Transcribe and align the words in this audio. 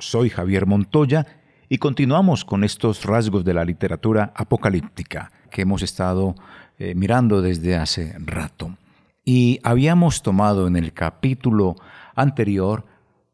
Soy 0.00 0.28
Javier 0.28 0.66
Montoya 0.66 1.24
y 1.68 1.78
continuamos 1.78 2.44
con 2.44 2.64
estos 2.64 3.04
rasgos 3.04 3.44
de 3.44 3.54
la 3.54 3.64
literatura 3.64 4.32
apocalíptica 4.34 5.30
que 5.52 5.62
hemos 5.62 5.82
estado 5.82 6.34
eh, 6.78 6.96
mirando 6.96 7.40
desde 7.40 7.76
hace 7.76 8.16
rato. 8.18 8.76
Y 9.24 9.60
habíamos 9.62 10.22
tomado 10.22 10.66
en 10.66 10.74
el 10.74 10.92
capítulo 10.92 11.76
anterior 12.16 12.84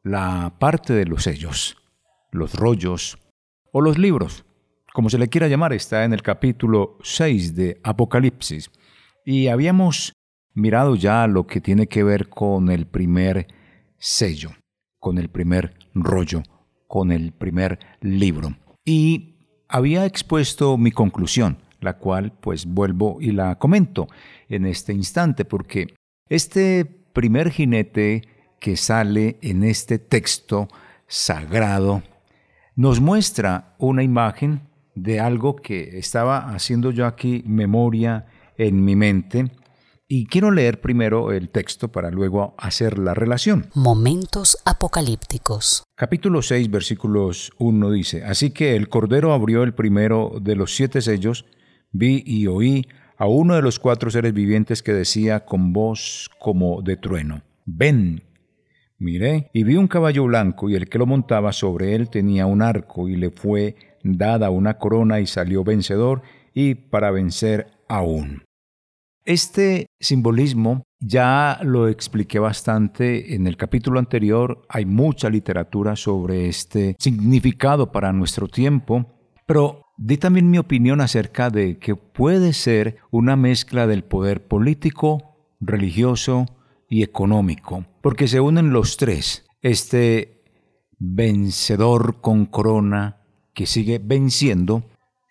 la 0.03 0.53
parte 0.59 0.93
de 0.93 1.06
los 1.06 1.23
sellos, 1.23 1.79
los 2.31 2.55
rollos 2.55 3.19
o 3.73 3.81
los 3.81 3.97
libros, 3.97 4.45
como 4.92 5.09
se 5.09 5.19
le 5.19 5.28
quiera 5.28 5.48
llamar, 5.48 5.73
está 5.73 6.05
en 6.05 6.12
el 6.12 6.20
capítulo 6.20 6.98
6 7.03 7.55
de 7.55 7.81
Apocalipsis. 7.83 8.70
Y 9.25 9.48
habíamos 9.48 10.12
mirado 10.53 10.95
ya 10.95 11.27
lo 11.27 11.47
que 11.47 11.62
tiene 11.62 11.87
que 11.87 12.03
ver 12.03 12.28
con 12.28 12.70
el 12.70 12.87
primer 12.87 13.47
sello, 13.97 14.51
con 15.01 15.19
el 15.19 15.29
primer 15.29 15.75
rollo, 15.95 16.43
con 16.87 17.11
el 17.11 17.33
primer 17.33 17.79
libro. 18.01 18.55
Y 18.85 19.39
había 19.69 20.05
expuesto 20.05 20.79
mi 20.79 20.92
conclusión, 20.92 21.59
la 21.81 21.97
cual 21.97 22.33
pues 22.41 22.67
vuelvo 22.67 23.19
y 23.20 23.33
la 23.33 23.57
comento 23.59 24.07
en 24.48 24.67
este 24.67 24.92
instante, 24.92 25.45
porque 25.45 25.95
este 26.29 26.84
primer 26.84 27.51
jinete 27.51 28.23
que 28.61 28.77
sale 28.77 29.39
en 29.41 29.65
este 29.65 29.98
texto 29.98 30.69
sagrado 31.07 32.03
nos 32.77 33.01
muestra 33.01 33.75
una 33.79 34.03
imagen 34.03 34.69
de 34.95 35.19
algo 35.19 35.57
que 35.57 35.98
estaba 35.98 36.53
haciendo 36.53 36.91
yo 36.91 37.07
aquí 37.07 37.42
memoria 37.47 38.27
en 38.57 38.85
mi 38.85 38.97
mente 38.97 39.51
y 40.12 40.27
quiero 40.27 40.50
leer 40.50 40.80
primero 40.80 41.30
el 41.30 41.50
texto 41.50 41.92
para 41.92 42.11
luego 42.11 42.56
hacer 42.58 42.98
la 42.98 43.14
relación. 43.14 43.66
Momentos 43.75 44.58
apocalípticos. 44.64 45.84
Capítulo 45.94 46.42
6, 46.42 46.69
versículos 46.69 47.52
1 47.58 47.91
dice, 47.92 48.25
Así 48.25 48.50
que 48.50 48.75
el 48.75 48.89
Cordero 48.89 49.33
abrió 49.33 49.62
el 49.62 49.72
primero 49.72 50.33
de 50.42 50.56
los 50.56 50.75
siete 50.75 51.00
sellos, 51.00 51.47
vi 51.92 52.25
y 52.27 52.48
oí 52.48 52.89
a 53.19 53.28
uno 53.28 53.55
de 53.55 53.62
los 53.62 53.78
cuatro 53.78 54.11
seres 54.11 54.34
vivientes 54.34 54.83
que 54.83 54.92
decía 54.92 55.44
con 55.44 55.72
voz 55.72 56.28
como 56.41 56.83
de 56.83 56.97
trueno, 56.97 57.42
Ven. 57.64 58.24
Miré 58.98 59.48
y 59.52 59.62
vi 59.62 59.77
un 59.77 59.86
caballo 59.86 60.24
blanco 60.24 60.69
y 60.69 60.74
el 60.74 60.89
que 60.89 60.98
lo 60.98 61.06
montaba 61.06 61.52
sobre 61.52 61.95
él 61.95 62.11
tenía 62.11 62.47
un 62.47 62.62
arco 62.62 63.08
y 63.08 63.14
le 63.14 63.30
fue 63.30 63.77
dada 64.02 64.50
una 64.50 64.77
corona 64.77 65.20
y 65.20 65.28
salió 65.28 65.62
vencedor 65.62 66.22
y 66.52 66.74
para 66.74 67.12
vencer 67.12 67.69
aún. 67.89 68.42
Este 69.25 69.87
simbolismo 70.01 70.85
ya 70.99 71.61
lo 71.63 71.89
expliqué 71.89 72.39
bastante 72.39 73.35
en 73.35 73.47
el 73.47 73.57
capítulo 73.57 73.99
anterior, 73.99 74.63
hay 74.69 74.87
mucha 74.87 75.29
literatura 75.29 75.95
sobre 75.95 76.49
este 76.49 76.97
significado 76.99 77.93
para 77.93 78.13
nuestro 78.13 78.48
tiempo, 78.48 79.07
pero 79.47 79.87
di 79.98 80.17
también 80.17 80.51
mi 80.51 80.59
opinión 80.59 81.03
acerca 81.03 81.51
de 81.51 81.79
que 81.79 81.97
puede 81.97 82.55
ser 82.55 82.97
una 83.11 83.37
mezcla 83.37 83.86
del 83.86 84.05
poder 84.05 84.47
político, 84.47 85.36
religioso 85.61 86.47
y 86.89 87.03
económico, 87.03 87.85
porque 88.01 88.27
se 88.27 88.41
unen 88.41 88.73
los 88.73 88.97
tres, 88.97 89.47
este 89.61 90.42
vencedor 90.98 92.23
con 92.23 92.47
corona 92.47 93.20
que 93.53 93.67
sigue 93.67 94.01
venciendo, 94.03 94.83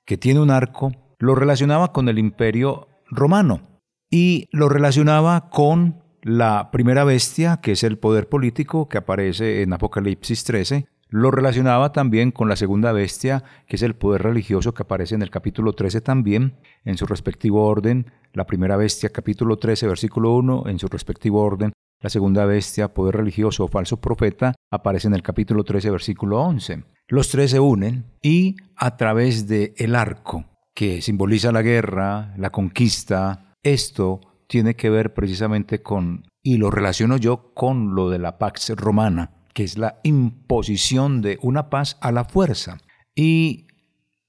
que 0.06 0.18
tiene 0.18 0.42
un 0.42 0.52
arco, 0.52 0.92
lo 1.18 1.34
relacionaba 1.34 1.92
con 1.92 2.08
el 2.08 2.20
imperio 2.20 2.88
romano 3.10 3.70
y 4.10 4.48
lo 4.52 4.70
relacionaba 4.70 5.50
con 5.50 6.04
la 6.22 6.72
primera 6.72 7.04
bestia, 7.04 7.58
que 7.58 7.74
es 7.74 7.84
el 7.84 7.98
poder 7.98 8.28
político 8.28 8.90
que 8.90 8.98
aparece 8.98 9.62
en 9.62 9.74
Apocalipsis 9.74 10.44
13, 10.44 10.88
lo 11.10 11.32
relacionaba 11.32 11.92
también 11.92 12.32
con 12.32 12.50
la 12.50 12.56
segunda 12.56 12.92
bestia, 12.92 13.44
que 13.68 13.78
es 13.78 13.82
el 13.82 13.96
poder 13.96 14.22
religioso 14.22 14.74
que 14.74 14.84
aparece 14.84 15.16
en 15.16 15.24
el 15.24 15.32
capítulo 15.32 15.74
13 15.74 16.02
también, 16.02 16.58
en 16.86 16.98
su 16.98 17.06
respectivo 17.08 17.66
orden, 17.66 18.12
la 18.34 18.46
primera 18.46 18.78
bestia 18.78 19.10
capítulo 19.10 19.58
13 19.58 19.88
versículo 19.88 20.36
1, 20.36 20.66
en 20.68 20.78
su 20.78 20.88
respectivo 20.88 21.42
orden, 21.42 21.74
la 22.02 22.10
segunda 22.10 22.46
bestia, 22.46 22.94
poder 22.94 23.18
religioso 23.18 23.66
o 23.66 23.68
falso 23.68 24.00
profeta, 24.00 24.54
aparece 24.72 25.08
en 25.08 25.16
el 25.16 25.24
capítulo 25.24 25.64
13 25.64 25.90
versículo 25.90 26.42
11. 26.42 26.84
Los 27.08 27.30
tres 27.30 27.52
se 27.52 27.60
unen 27.60 28.06
y 28.22 28.56
a 28.76 28.96
través 28.96 29.48
de 29.48 29.74
el 29.78 29.96
arco, 29.96 30.46
que 30.76 31.02
simboliza 31.02 31.52
la 31.52 31.64
guerra, 31.64 32.34
la 32.38 32.52
conquista, 32.52 33.49
esto 33.64 34.22
tiene 34.48 34.76
que 34.76 34.90
ver 34.90 35.14
precisamente 35.14 35.82
con, 35.82 36.26
y 36.42 36.58
lo 36.58 36.72
relaciono 36.72 37.18
yo 37.18 37.54
con 37.54 37.96
lo 37.96 38.10
de 38.10 38.20
la 38.20 38.38
Pax 38.40 38.72
Romana, 38.76 39.32
que 39.54 39.64
es 39.64 39.78
la 39.78 40.00
imposición 40.04 41.22
de 41.22 41.38
una 41.42 41.70
paz 41.70 41.98
a 42.02 42.12
la 42.12 42.26
fuerza. 42.26 42.80
Y 43.16 43.68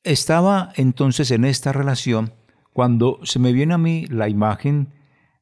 estaba 0.04 0.72
entonces 0.76 1.30
en 1.30 1.44
esta 1.44 1.72
relación 1.72 2.34
cuando 2.72 3.18
se 3.24 3.38
me 3.38 3.52
viene 3.52 3.74
a 3.74 3.78
mí 3.78 4.06
la 4.06 4.28
imagen 4.28 4.92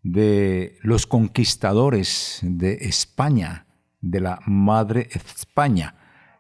de 0.03 0.79
los 0.83 1.07
conquistadores 1.07 2.41
de 2.43 2.75
España, 2.83 3.67
de 4.01 4.21
la 4.21 4.41
Madre 4.47 5.09
España, 5.13 5.97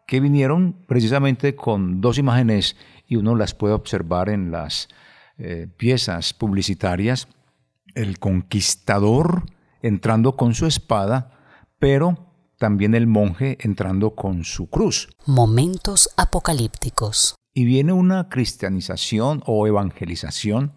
que 0.06 0.20
vinieron 0.20 0.84
precisamente 0.86 1.54
con 1.54 2.00
dos 2.00 2.18
imágenes 2.18 2.76
y 3.06 3.16
uno 3.16 3.34
las 3.34 3.54
puede 3.54 3.74
observar 3.74 4.28
en 4.28 4.50
las 4.50 4.88
eh, 5.38 5.68
piezas 5.76 6.32
publicitarias 6.32 7.28
el 7.98 8.18
conquistador 8.20 9.44
entrando 9.82 10.36
con 10.36 10.54
su 10.54 10.66
espada, 10.66 11.32
pero 11.78 12.32
también 12.56 12.94
el 12.94 13.06
monje 13.06 13.58
entrando 13.60 14.14
con 14.14 14.44
su 14.44 14.68
cruz. 14.70 15.08
Momentos 15.26 16.08
apocalípticos. 16.16 17.34
Y 17.52 17.64
viene 17.64 17.92
una 17.92 18.28
cristianización 18.28 19.42
o 19.46 19.66
evangelización 19.66 20.72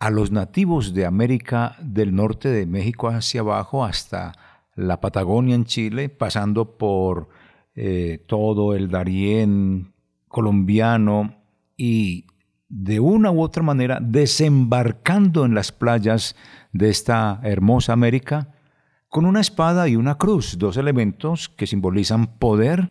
a 0.00 0.10
los 0.10 0.32
nativos 0.32 0.94
de 0.94 1.06
América 1.06 1.76
del 1.80 2.14
Norte, 2.14 2.48
de 2.48 2.66
México 2.66 3.08
hacia 3.08 3.40
abajo, 3.40 3.84
hasta 3.84 4.32
la 4.74 5.00
Patagonia 5.00 5.54
en 5.54 5.64
Chile, 5.64 6.08
pasando 6.08 6.76
por 6.76 7.28
eh, 7.74 8.24
todo 8.26 8.74
el 8.74 8.90
Darién 8.90 9.92
colombiano 10.26 11.36
y 11.76 12.26
de 12.68 13.00
una 13.00 13.30
u 13.30 13.40
otra 13.40 13.62
manera 13.62 13.98
desembarcando 14.00 15.44
en 15.44 15.54
las 15.54 15.72
playas 15.72 16.36
de 16.72 16.90
esta 16.90 17.40
hermosa 17.42 17.92
América 17.92 18.54
con 19.08 19.24
una 19.24 19.40
espada 19.40 19.88
y 19.88 19.96
una 19.96 20.16
cruz, 20.16 20.58
dos 20.58 20.76
elementos 20.76 21.48
que 21.48 21.66
simbolizan 21.66 22.38
poder, 22.38 22.90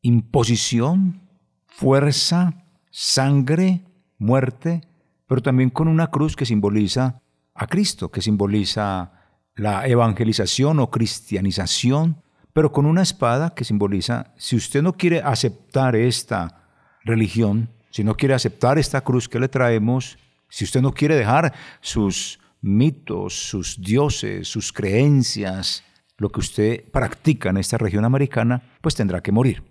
imposición, 0.00 1.20
fuerza, 1.66 2.64
sangre, 2.90 3.84
muerte, 4.18 4.82
pero 5.28 5.40
también 5.40 5.70
con 5.70 5.86
una 5.86 6.08
cruz 6.08 6.34
que 6.34 6.46
simboliza 6.46 7.22
a 7.54 7.66
Cristo, 7.68 8.10
que 8.10 8.22
simboliza 8.22 9.12
la 9.54 9.86
evangelización 9.86 10.80
o 10.80 10.90
cristianización, 10.90 12.22
pero 12.52 12.72
con 12.72 12.84
una 12.84 13.02
espada 13.02 13.54
que 13.54 13.64
simboliza, 13.64 14.34
si 14.36 14.56
usted 14.56 14.82
no 14.82 14.94
quiere 14.94 15.20
aceptar 15.22 15.94
esta 15.94 16.68
religión, 17.04 17.70
si 17.92 18.02
no 18.02 18.16
quiere 18.16 18.34
aceptar 18.34 18.78
esta 18.78 19.02
cruz 19.02 19.28
que 19.28 19.38
le 19.38 19.48
traemos, 19.48 20.18
si 20.48 20.64
usted 20.64 20.80
no 20.80 20.92
quiere 20.92 21.14
dejar 21.14 21.52
sus 21.80 22.40
mitos, 22.62 23.34
sus 23.34 23.80
dioses, 23.80 24.48
sus 24.48 24.72
creencias, 24.72 25.84
lo 26.16 26.30
que 26.30 26.40
usted 26.40 26.84
practica 26.90 27.50
en 27.50 27.58
esta 27.58 27.76
región 27.76 28.04
americana, 28.04 28.62
pues 28.80 28.94
tendrá 28.94 29.22
que 29.22 29.30
morir. 29.30 29.62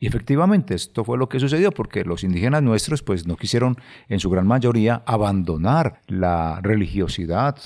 Y 0.00 0.06
efectivamente 0.08 0.74
esto 0.74 1.04
fue 1.04 1.16
lo 1.16 1.28
que 1.28 1.38
sucedió 1.38 1.70
porque 1.70 2.04
los 2.04 2.24
indígenas 2.24 2.62
nuestros 2.62 3.02
pues 3.02 3.26
no 3.26 3.36
quisieron 3.36 3.76
en 4.08 4.18
su 4.18 4.30
gran 4.30 4.46
mayoría 4.46 5.02
abandonar 5.06 6.00
la 6.08 6.60
religiosidad 6.62 7.56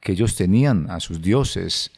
que 0.00 0.12
ellos 0.12 0.36
tenían 0.36 0.90
a 0.90 1.00
sus 1.00 1.22
dioses, 1.22 1.90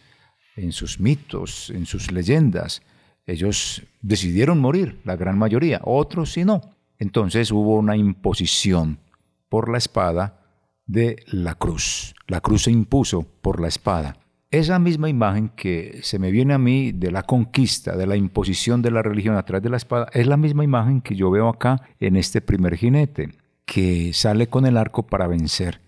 en 0.54 0.70
sus 0.70 1.00
mitos, 1.00 1.70
en 1.70 1.84
sus 1.84 2.12
leyendas. 2.12 2.82
Ellos 3.26 3.82
decidieron 4.02 4.60
morir, 4.60 5.00
la 5.04 5.16
gran 5.16 5.36
mayoría, 5.36 5.80
otros 5.82 6.30
sí 6.30 6.44
no. 6.44 6.75
Entonces 6.98 7.50
hubo 7.50 7.76
una 7.76 7.96
imposición 7.96 8.98
por 9.48 9.70
la 9.70 9.78
espada 9.78 10.40
de 10.86 11.22
la 11.26 11.54
cruz. 11.54 12.14
La 12.26 12.40
cruz 12.40 12.64
se 12.64 12.70
impuso 12.70 13.22
por 13.22 13.60
la 13.60 13.68
espada. 13.68 14.16
esa 14.50 14.78
misma 14.78 15.08
imagen 15.10 15.50
que 15.50 16.00
se 16.02 16.18
me 16.18 16.30
viene 16.30 16.54
a 16.54 16.58
mí 16.58 16.92
de 16.92 17.10
la 17.10 17.24
conquista, 17.24 17.96
de 17.96 18.06
la 18.06 18.16
imposición 18.16 18.80
de 18.80 18.90
la 18.90 19.02
religión 19.02 19.36
a 19.36 19.44
través 19.44 19.62
de 19.62 19.70
la 19.70 19.76
espada, 19.76 20.06
es 20.12 20.26
la 20.26 20.36
misma 20.36 20.64
imagen 20.64 21.02
que 21.02 21.16
yo 21.16 21.30
veo 21.30 21.48
acá 21.48 21.82
en 22.00 22.16
este 22.16 22.40
primer 22.40 22.76
jinete, 22.76 23.30
que 23.66 24.12
sale 24.14 24.46
con 24.46 24.64
el 24.64 24.76
arco 24.76 25.02
para 25.02 25.26
vencer 25.26 25.80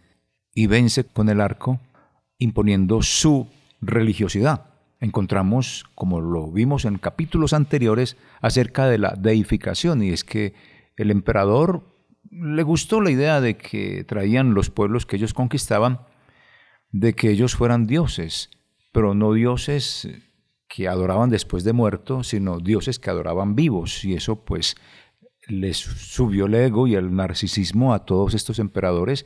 y 0.53 0.67
vence 0.67 1.05
con 1.05 1.29
el 1.29 1.41
arco 1.41 1.81
imponiendo 2.39 3.01
su 3.01 3.47
religiosidad. 3.81 4.67
Encontramos, 5.01 5.85
como 5.95 6.21
lo 6.21 6.51
vimos 6.51 6.85
en 6.85 6.99
capítulos 6.99 7.53
anteriores, 7.53 8.17
acerca 8.41 8.87
de 8.87 8.99
la 8.99 9.15
deificación, 9.17 10.03
y 10.03 10.11
es 10.11 10.25
que 10.25 10.55
el 10.99 11.11
emperador 11.11 11.97
le 12.31 12.63
gustó 12.63 13.01
la 13.01 13.11
idea 13.11 13.41
de 13.41 13.57
que 13.57 14.05
traían 14.05 14.53
los 14.53 14.69
pueblos 14.69 15.07
que 15.07 15.17
ellos 15.17 15.33
conquistaban, 15.33 16.01
de 16.91 17.15
que 17.15 17.31
ellos 17.31 17.55
fueran 17.55 17.87
dioses, 17.87 18.51
pero 18.93 19.15
no 19.15 19.33
dioses 19.33 20.09
que 20.69 20.89
adoraban 20.89 21.31
después 21.31 21.65
de 21.65 21.73
muerto, 21.73 22.23
sino 22.23 22.59
dioses 22.59 22.99
que 22.99 23.11
adoraban 23.11 23.55
vivos, 23.55 24.05
y 24.05 24.15
eso 24.15 24.45
pues 24.45 24.77
les 25.47 25.79
subió 25.79 26.47
el 26.47 26.55
ego 26.55 26.87
y 26.87 26.95
el 26.95 27.15
narcisismo 27.15 27.95
a 27.95 28.05
todos 28.05 28.35
estos 28.35 28.59
emperadores 28.59 29.25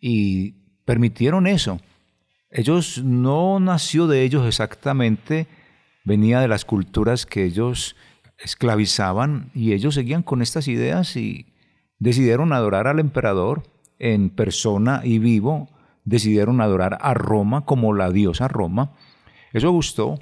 y 0.00 0.52
permitieron 0.84 1.46
eso. 1.46 1.80
Ellos 2.50 3.02
no 3.04 3.60
nació 3.60 4.06
de 4.06 4.22
ellos 4.22 4.46
exactamente, 4.46 5.46
venía 6.04 6.40
de 6.40 6.48
las 6.48 6.64
culturas 6.64 7.26
que 7.26 7.44
ellos 7.44 7.96
esclavizaban 8.42 9.50
y 9.54 9.72
ellos 9.72 9.94
seguían 9.94 10.22
con 10.22 10.42
estas 10.42 10.68
ideas 10.68 11.16
y 11.16 11.46
decidieron 11.98 12.52
adorar 12.52 12.86
al 12.86 12.98
emperador 12.98 13.62
en 13.98 14.30
persona 14.30 15.02
y 15.04 15.18
vivo, 15.18 15.68
decidieron 16.04 16.60
adorar 16.60 16.98
a 17.00 17.14
Roma 17.14 17.64
como 17.64 17.94
la 17.94 18.10
diosa 18.10 18.48
Roma. 18.48 18.92
Eso 19.52 19.70
gustó, 19.70 20.18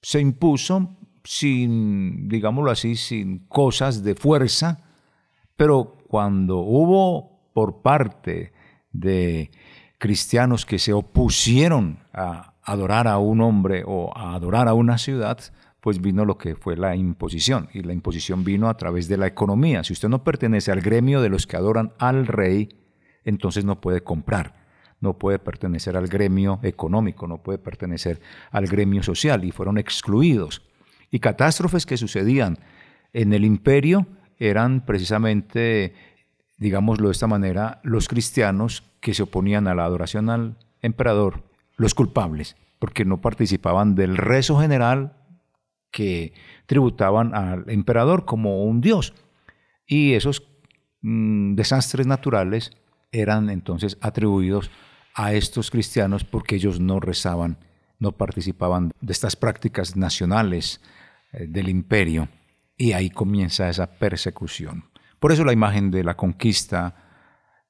se 0.00 0.20
impuso 0.20 0.96
sin, 1.24 2.28
digámoslo 2.28 2.70
así, 2.70 2.96
sin 2.96 3.46
cosas 3.48 4.02
de 4.02 4.14
fuerza, 4.14 4.84
pero 5.56 5.98
cuando 6.08 6.58
hubo 6.58 7.50
por 7.52 7.82
parte 7.82 8.52
de 8.92 9.50
cristianos 9.98 10.64
que 10.64 10.78
se 10.78 10.92
opusieron 10.92 11.98
a 12.14 12.54
adorar 12.62 13.08
a 13.08 13.18
un 13.18 13.40
hombre 13.40 13.82
o 13.86 14.16
a 14.16 14.34
adorar 14.34 14.68
a 14.68 14.74
una 14.74 14.96
ciudad, 14.96 15.38
pues 15.80 16.00
vino 16.00 16.24
lo 16.24 16.38
que 16.38 16.56
fue 16.56 16.76
la 16.76 16.96
imposición. 16.96 17.68
Y 17.72 17.82
la 17.82 17.92
imposición 17.92 18.44
vino 18.44 18.68
a 18.68 18.76
través 18.76 19.08
de 19.08 19.16
la 19.16 19.26
economía. 19.26 19.84
Si 19.84 19.92
usted 19.92 20.08
no 20.08 20.24
pertenece 20.24 20.72
al 20.72 20.80
gremio 20.80 21.20
de 21.20 21.28
los 21.28 21.46
que 21.46 21.56
adoran 21.56 21.92
al 21.98 22.26
rey, 22.26 22.68
entonces 23.24 23.64
no 23.64 23.80
puede 23.80 24.02
comprar, 24.02 24.54
no 25.00 25.18
puede 25.18 25.38
pertenecer 25.38 25.96
al 25.96 26.08
gremio 26.08 26.58
económico, 26.62 27.26
no 27.26 27.42
puede 27.42 27.58
pertenecer 27.58 28.20
al 28.50 28.66
gremio 28.66 29.02
social 29.02 29.44
y 29.44 29.52
fueron 29.52 29.78
excluidos. 29.78 30.62
Y 31.10 31.20
catástrofes 31.20 31.86
que 31.86 31.96
sucedían 31.96 32.58
en 33.12 33.32
el 33.32 33.44
imperio 33.44 34.06
eran 34.38 34.84
precisamente, 34.84 35.94
digámoslo 36.58 37.08
de 37.08 37.12
esta 37.12 37.26
manera, 37.26 37.80
los 37.82 38.08
cristianos 38.08 38.84
que 39.00 39.14
se 39.14 39.22
oponían 39.22 39.68
a 39.68 39.74
la 39.74 39.84
adoración 39.84 40.28
al 40.30 40.56
emperador, 40.82 41.42
los 41.76 41.94
culpables, 41.94 42.56
porque 42.78 43.04
no 43.04 43.20
participaban 43.20 43.94
del 43.94 44.16
rezo 44.16 44.58
general 44.60 45.17
que 45.90 46.32
tributaban 46.66 47.34
al 47.34 47.68
emperador 47.68 48.24
como 48.24 48.64
un 48.64 48.80
dios. 48.80 49.14
Y 49.86 50.14
esos 50.14 50.42
mm, 51.00 51.54
desastres 51.54 52.06
naturales 52.06 52.72
eran 53.10 53.50
entonces 53.50 53.96
atribuidos 54.00 54.70
a 55.14 55.32
estos 55.32 55.70
cristianos 55.70 56.24
porque 56.24 56.56
ellos 56.56 56.78
no 56.78 57.00
rezaban, 57.00 57.58
no 57.98 58.12
participaban 58.12 58.92
de 59.00 59.12
estas 59.12 59.34
prácticas 59.34 59.96
nacionales 59.96 60.80
eh, 61.32 61.46
del 61.48 61.68
imperio. 61.68 62.28
Y 62.76 62.92
ahí 62.92 63.10
comienza 63.10 63.68
esa 63.68 63.98
persecución. 63.98 64.84
Por 65.18 65.32
eso 65.32 65.44
la 65.44 65.52
imagen 65.52 65.90
de 65.90 66.04
la 66.04 66.16
conquista 66.16 66.94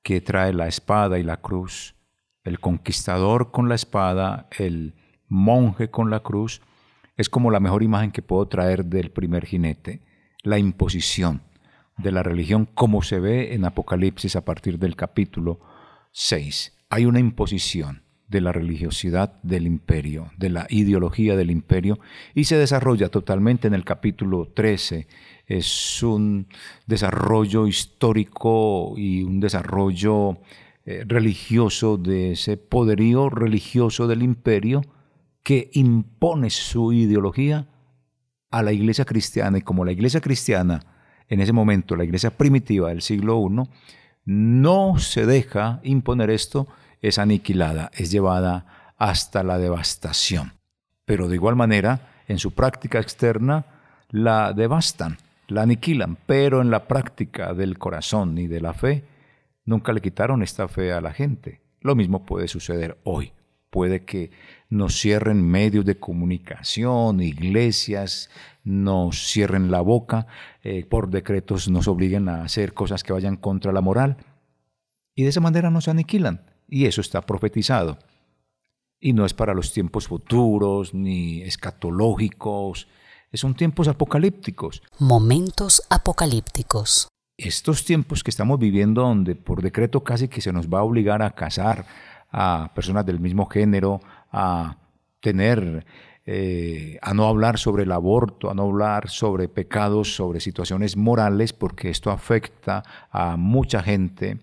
que 0.03 0.21
trae 0.21 0.53
la 0.53 0.69
espada 0.69 1.19
y 1.19 1.23
la 1.23 1.39
cruz, 1.39 1.95
el 2.45 2.61
conquistador 2.61 3.51
con 3.51 3.69
la 3.69 3.75
espada, 3.75 4.49
el 4.59 4.95
monje 5.29 5.91
con 5.91 6.11
la 6.11 6.21
cruz, 6.21 6.61
es 7.19 7.29
como 7.29 7.51
la 7.51 7.61
mejor 7.61 7.83
imagen 7.83 8.13
que 8.13 8.23
puedo 8.23 8.47
traer 8.47 8.85
del 8.85 9.11
primer 9.11 9.45
jinete, 9.45 10.01
la 10.45 10.59
imposición 10.59 11.43
de 11.99 12.13
la 12.13 12.23
religión 12.23 12.65
como 12.65 13.03
se 13.03 13.19
ve 13.19 13.55
en 13.55 13.65
Apocalipsis 13.65 14.37
a 14.37 14.45
partir 14.45 14.79
del 14.79 14.95
capítulo 14.95 15.59
6. 16.13 16.79
Hay 16.91 17.07
una 17.07 17.19
imposición 17.19 18.03
de 18.29 18.41
la 18.41 18.53
religiosidad 18.53 19.43
del 19.43 19.67
imperio, 19.67 20.31
de 20.37 20.51
la 20.51 20.67
ideología 20.71 21.35
del 21.35 21.51
imperio, 21.51 21.99
y 22.35 22.45
se 22.45 22.57
desarrolla 22.57 23.09
totalmente 23.09 23.67
en 23.67 23.75
el 23.75 23.85
capítulo 23.85 24.53
13. 24.55 25.09
Es 25.47 26.03
un 26.05 26.47
desarrollo 26.87 27.67
histórico 27.67 28.95
y 28.97 29.25
un 29.25 29.41
desarrollo 29.41 30.39
eh, 30.87 31.05
religioso 31.05 31.97
de 31.97 32.33
ese 32.33 32.59
poderío 32.59 33.29
religioso 33.29 34.07
del 34.07 34.23
imperio 34.23 34.83
que 35.49 35.71
impone 35.73 36.51
su 36.51 36.93
ideología 36.93 37.69
a 38.51 38.63
la 38.63 38.71
iglesia 38.71 39.07
cristiana 39.07 39.57
y 39.57 39.63
como 39.63 39.83
la 39.83 39.93
iglesia 39.93 40.21
cristiana, 40.21 40.85
en 41.27 41.41
ese 41.41 41.55
momento 41.55 41.97
la 41.97 42.05
iglesia 42.05 42.37
primitiva 42.37 42.91
del 42.91 43.01
siglo 43.01 43.43
I, 43.49 43.63
no 44.27 44.99
se 44.99 45.25
deja 45.25 45.81
imponer 45.85 46.29
esto, 46.29 46.69
es 47.01 47.19
aniquilada, 47.19 47.91
es 47.95 48.11
llevada 48.11 48.93
hasta 48.99 49.43
la 49.43 49.57
devastación. 49.57 50.53
Pero 51.07 51.29
de 51.29 51.37
igual 51.37 51.57
manera, 51.57 52.25
en 52.29 52.39
su 52.39 52.51
práctica 52.51 53.01
externa, 53.01 53.65
la 54.11 54.53
devastan, 54.53 55.17
la 55.47 55.63
aniquilan, 55.63 56.19
pero 56.27 56.61
en 56.61 56.71
la 56.71 56.87
práctica 56.87 57.55
del 57.55 57.79
corazón 57.79 58.37
y 58.37 58.49
de 58.49 58.61
la 58.61 58.75
fe, 58.75 59.03
nunca 59.65 59.95
le 59.95 60.03
quitaron 60.03 60.43
esta 60.43 60.69
fe 60.69 60.93
a 60.93 61.01
la 61.01 61.15
gente. 61.15 61.63
Lo 61.81 61.95
mismo 61.95 62.27
puede 62.27 62.49
suceder 62.49 62.99
hoy. 63.05 63.33
Puede 63.71 64.05
que 64.05 64.31
nos 64.69 64.99
cierren 64.99 65.43
medios 65.43 65.85
de 65.85 65.99
comunicación, 65.99 67.21
iglesias, 67.21 68.31
nos 68.65 69.31
cierren 69.31 69.71
la 69.71 69.81
boca, 69.81 70.27
eh, 70.63 70.85
por 70.85 71.11
decretos 71.11 71.69
nos 71.69 71.89
obliguen 71.89 72.29
a 72.29 72.43
hacer 72.43 72.75
cosas 72.75 73.03
que 73.03 73.13
vayan 73.13 73.37
contra 73.37 73.73
la 73.73 73.81
moral. 73.81 74.17
Y 75.15 75.25
de 75.25 75.31
esa 75.31 75.41
manera 75.41 75.71
nos 75.71 75.89
aniquilan. 75.89 76.43
Y 76.69 76.87
eso 76.87 77.01
está 77.01 77.23
profetizado. 77.23 77.99
Y 79.01 79.13
no 79.13 79.25
es 79.25 79.35
para 79.35 79.55
los 79.55 79.73
tiempos 79.73 80.09
futuros, 80.09 80.93
ni 80.93 81.43
escatológicos, 81.43 82.89
son 83.37 83.55
tiempos 83.55 83.89
apocalípticos. 83.89 84.83
Momentos 84.99 85.83
apocalípticos. 85.91 87.09
Estos 87.37 87.85
tiempos 87.85 88.25
que 88.25 88.31
estamos 88.31 88.59
viviendo 88.59 89.03
donde 89.03 89.37
por 89.37 89.63
decreto 89.63 90.03
casi 90.03 90.29
que 90.29 90.41
se 90.41 90.53
nos 90.53 90.69
va 90.69 90.81
a 90.81 90.83
obligar 90.83 91.23
a 91.23 91.31
casar 91.31 91.85
a 92.31 92.71
personas 92.75 93.07
del 93.07 93.21
mismo 93.21 93.47
género, 93.47 94.01
a 94.31 94.77
tener, 95.21 95.87
eh, 96.27 96.99
a 97.03 97.15
no 97.15 97.27
hablar 97.27 97.59
sobre 97.59 97.85
el 97.85 97.93
aborto, 97.93 98.51
a 98.51 98.55
no 98.55 98.65
hablar 98.65 99.09
sobre 99.09 99.49
pecados, 99.49 100.15
sobre 100.15 100.41
situaciones 100.41 100.97
morales, 100.97 101.53
porque 101.53 101.91
esto 101.91 102.11
afecta 102.11 102.83
a 103.11 103.37
mucha 103.37 103.83
gente 103.83 104.39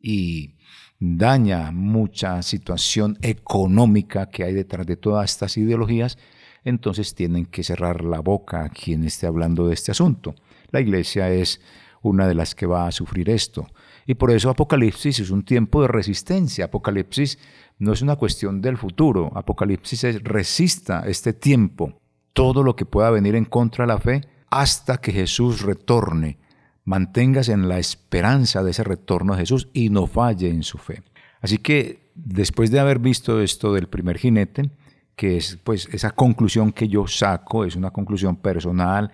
y 0.00 0.54
daña 1.00 1.70
mucha 1.72 2.40
situación 2.42 3.18
económica 3.20 4.30
que 4.30 4.44
hay 4.44 4.52
detrás 4.52 4.86
de 4.86 4.96
todas 4.96 5.30
estas 5.30 5.56
ideologías, 5.56 6.18
entonces 6.64 7.14
tienen 7.14 7.46
que 7.46 7.62
cerrar 7.62 8.04
la 8.04 8.20
boca 8.20 8.64
a 8.64 8.68
quien 8.70 9.04
esté 9.04 9.26
hablando 9.26 9.66
de 9.66 9.74
este 9.74 9.90
asunto. 9.90 10.34
La 10.70 10.80
iglesia 10.80 11.30
es 11.30 11.60
una 12.02 12.26
de 12.26 12.34
las 12.34 12.54
que 12.54 12.66
va 12.66 12.86
a 12.86 12.92
sufrir 12.92 13.28
esto. 13.30 13.66
Y 14.06 14.14
por 14.14 14.30
eso 14.30 14.50
Apocalipsis 14.50 15.20
es 15.20 15.30
un 15.30 15.44
tiempo 15.44 15.82
de 15.82 15.88
resistencia. 15.88 16.66
Apocalipsis 16.66 17.38
no 17.78 17.92
es 17.92 18.02
una 18.02 18.16
cuestión 18.16 18.60
del 18.60 18.76
futuro. 18.76 19.32
Apocalipsis 19.34 20.04
es 20.04 20.22
resista 20.22 21.04
este 21.06 21.32
tiempo, 21.32 22.00
todo 22.32 22.62
lo 22.62 22.76
que 22.76 22.86
pueda 22.86 23.10
venir 23.10 23.34
en 23.34 23.44
contra 23.44 23.84
de 23.84 23.92
la 23.92 23.98
fe, 23.98 24.20
hasta 24.50 24.98
que 24.98 25.12
Jesús 25.12 25.62
retorne. 25.62 26.38
Manténgase 26.84 27.52
en 27.52 27.68
la 27.68 27.78
esperanza 27.78 28.62
de 28.62 28.72
ese 28.72 28.84
retorno 28.84 29.34
de 29.34 29.40
Jesús 29.40 29.68
y 29.72 29.88
no 29.88 30.06
falle 30.06 30.50
en 30.50 30.62
su 30.62 30.78
fe. 30.78 31.02
Así 31.40 31.58
que 31.58 32.10
después 32.14 32.70
de 32.70 32.80
haber 32.80 32.98
visto 32.98 33.40
esto 33.40 33.72
del 33.72 33.88
primer 33.88 34.18
jinete, 34.18 34.70
que 35.16 35.36
es 35.36 35.58
pues 35.62 35.88
esa 35.92 36.10
conclusión 36.10 36.72
que 36.72 36.88
yo 36.88 37.06
saco, 37.06 37.64
es 37.64 37.76
una 37.76 37.90
conclusión 37.90 38.36
personal, 38.36 39.12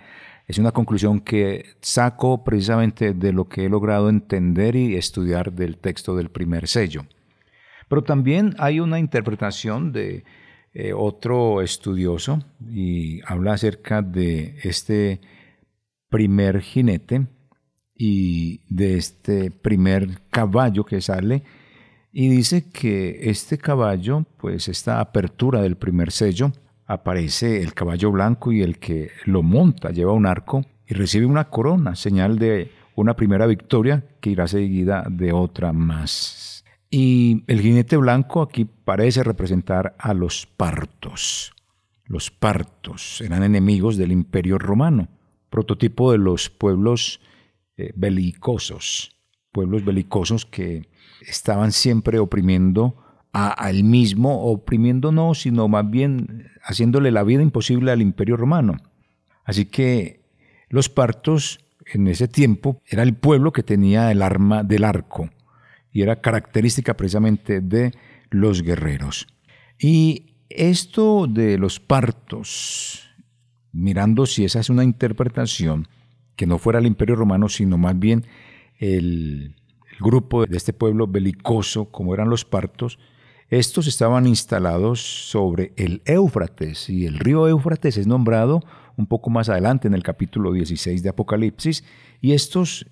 es 0.50 0.58
una 0.58 0.72
conclusión 0.72 1.20
que 1.20 1.76
saco 1.80 2.42
precisamente 2.42 3.14
de 3.14 3.32
lo 3.32 3.48
que 3.48 3.66
he 3.66 3.68
logrado 3.68 4.08
entender 4.08 4.74
y 4.74 4.96
estudiar 4.96 5.52
del 5.52 5.78
texto 5.78 6.16
del 6.16 6.28
primer 6.28 6.66
sello. 6.66 7.06
Pero 7.88 8.02
también 8.02 8.56
hay 8.58 8.80
una 8.80 8.98
interpretación 8.98 9.92
de 9.92 10.24
eh, 10.74 10.92
otro 10.92 11.62
estudioso 11.62 12.42
y 12.68 13.20
habla 13.26 13.52
acerca 13.52 14.02
de 14.02 14.56
este 14.64 15.20
primer 16.08 16.60
jinete 16.62 17.28
y 17.94 18.62
de 18.74 18.96
este 18.96 19.52
primer 19.52 20.20
caballo 20.30 20.84
que 20.84 21.00
sale 21.00 21.44
Y 22.12 22.28
dice 22.28 22.70
que 22.72 23.30
este 23.30 23.56
caballo, 23.56 24.24
pues 24.36 24.66
esta 24.66 24.98
apertura 24.98 25.62
del 25.62 25.76
primer 25.76 26.10
sello, 26.10 26.50
aparece 26.90 27.62
el 27.62 27.72
caballo 27.72 28.10
blanco 28.10 28.50
y 28.50 28.62
el 28.62 28.80
que 28.80 29.12
lo 29.24 29.44
monta 29.44 29.90
lleva 29.90 30.12
un 30.12 30.26
arco 30.26 30.66
y 30.88 30.94
recibe 30.94 31.24
una 31.24 31.48
corona, 31.48 31.94
señal 31.94 32.36
de 32.36 32.72
una 32.96 33.14
primera 33.14 33.46
victoria 33.46 34.04
que 34.20 34.30
irá 34.30 34.48
seguida 34.48 35.04
de 35.08 35.32
otra 35.32 35.72
más. 35.72 36.64
Y 36.90 37.44
el 37.46 37.60
jinete 37.60 37.96
blanco 37.96 38.42
aquí 38.42 38.64
parece 38.64 39.22
representar 39.22 39.94
a 40.00 40.14
los 40.14 40.46
partos. 40.46 41.52
Los 42.06 42.32
partos 42.32 43.20
eran 43.20 43.44
enemigos 43.44 43.96
del 43.96 44.10
imperio 44.10 44.58
romano, 44.58 45.06
prototipo 45.48 46.10
de 46.10 46.18
los 46.18 46.50
pueblos 46.50 47.20
eh, 47.76 47.92
belicosos, 47.94 49.16
pueblos 49.52 49.84
belicosos 49.84 50.44
que 50.44 50.88
estaban 51.20 51.70
siempre 51.70 52.18
oprimiendo 52.18 52.96
al 53.32 53.84
mismo, 53.84 54.42
oprimiendo 54.50 55.12
no, 55.12 55.34
sino 55.34 55.68
más 55.68 55.88
bien 55.88 56.49
haciéndole 56.62 57.10
la 57.10 57.22
vida 57.22 57.42
imposible 57.42 57.90
al 57.90 58.02
imperio 58.02 58.36
romano. 58.36 58.76
Así 59.44 59.66
que 59.66 60.20
los 60.68 60.88
partos 60.88 61.60
en 61.86 62.06
ese 62.08 62.28
tiempo 62.28 62.80
era 62.86 63.02
el 63.02 63.14
pueblo 63.14 63.52
que 63.52 63.62
tenía 63.62 64.10
el 64.10 64.22
arma 64.22 64.62
del 64.62 64.84
arco 64.84 65.30
y 65.92 66.02
era 66.02 66.20
característica 66.20 66.96
precisamente 66.96 67.60
de 67.60 67.92
los 68.30 68.62
guerreros. 68.62 69.26
Y 69.78 70.34
esto 70.48 71.26
de 71.28 71.58
los 71.58 71.80
partos, 71.80 73.08
mirando 73.72 74.26
si 74.26 74.44
esa 74.44 74.60
es 74.60 74.70
una 74.70 74.84
interpretación, 74.84 75.88
que 76.36 76.46
no 76.46 76.58
fuera 76.58 76.78
el 76.78 76.86
imperio 76.86 77.16
romano, 77.16 77.48
sino 77.48 77.76
más 77.76 77.98
bien 77.98 78.24
el, 78.78 79.56
grupo 80.00 80.46
de 80.46 80.56
este 80.56 80.72
pueblo 80.72 81.06
belicoso, 81.06 81.90
como 81.90 82.14
eran 82.14 82.30
los 82.30 82.46
partos, 82.46 82.98
estos 83.50 83.88
estaban 83.88 84.28
instalados 84.28 85.00
sobre 85.00 85.72
el 85.76 86.02
Éufrates 86.04 86.88
y 86.88 87.06
el 87.06 87.18
río 87.18 87.48
Éufrates 87.48 87.96
es 87.96 88.06
nombrado 88.06 88.62
un 88.96 89.06
poco 89.06 89.28
más 89.28 89.48
adelante 89.48 89.88
en 89.88 89.94
el 89.94 90.04
capítulo 90.04 90.52
16 90.52 91.02
de 91.02 91.08
Apocalipsis 91.08 91.82
y 92.20 92.32
estos 92.32 92.86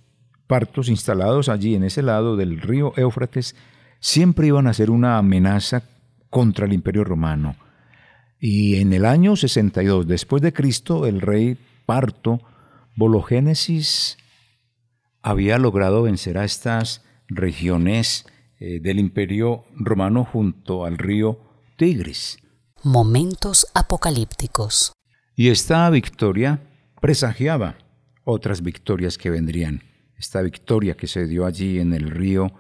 partos 0.48 0.88
instalados 0.88 1.48
allí 1.48 1.76
en 1.76 1.84
ese 1.84 2.02
lado 2.02 2.36
del 2.36 2.60
río 2.60 2.92
Éufrates 2.96 3.54
siempre 4.00 4.48
iban 4.48 4.66
a 4.66 4.74
ser 4.74 4.90
una 4.90 5.16
amenaza 5.16 5.84
contra 6.28 6.66
el 6.66 6.72
imperio 6.72 7.04
romano. 7.04 7.54
Y 8.40 8.76
en 8.76 8.92
el 8.92 9.04
año 9.04 9.36
62 9.36 10.08
después 10.08 10.42
de 10.42 10.52
Cristo, 10.52 11.06
el 11.06 11.20
rey 11.20 11.56
Parto, 11.86 12.40
Bologénesis, 12.96 14.18
había 15.22 15.58
logrado 15.58 16.02
vencer 16.02 16.36
a 16.36 16.44
estas 16.44 17.04
regiones 17.28 18.26
eh, 18.60 18.80
del 18.80 18.98
imperio 18.98 19.64
romano 19.74 20.24
junto 20.24 20.84
al 20.84 20.98
río 20.98 21.38
Tigris. 21.76 22.38
Momentos 22.82 23.66
apocalípticos. 23.74 24.92
Y 25.34 25.48
esta 25.48 25.88
victoria 25.90 26.60
presagiaba 27.00 27.76
otras 28.24 28.62
victorias 28.62 29.18
que 29.18 29.30
vendrían 29.30 29.82
esta 30.18 30.42
victoria 30.42 30.96
que 30.96 31.06
se 31.06 31.26
dio 31.26 31.46
allí 31.46 31.78
en 31.78 31.94
el 31.94 32.10
río 32.10 32.52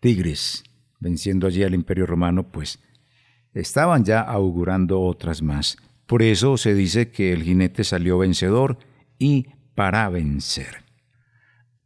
Tigris, 0.00 0.64
venciendo 0.98 1.46
allí 1.46 1.62
al 1.62 1.74
imperio 1.74 2.04
romano, 2.04 2.50
pues 2.50 2.80
estaban 3.54 4.04
ya 4.04 4.20
augurando 4.20 5.00
otras 5.00 5.40
más. 5.40 5.76
Por 6.06 6.22
eso 6.22 6.56
se 6.56 6.74
dice 6.74 7.10
que 7.10 7.32
el 7.32 7.44
jinete 7.44 7.84
salió 7.84 8.18
vencedor 8.18 8.78
y 9.18 9.46
para 9.74 10.08
vencer. 10.08 10.84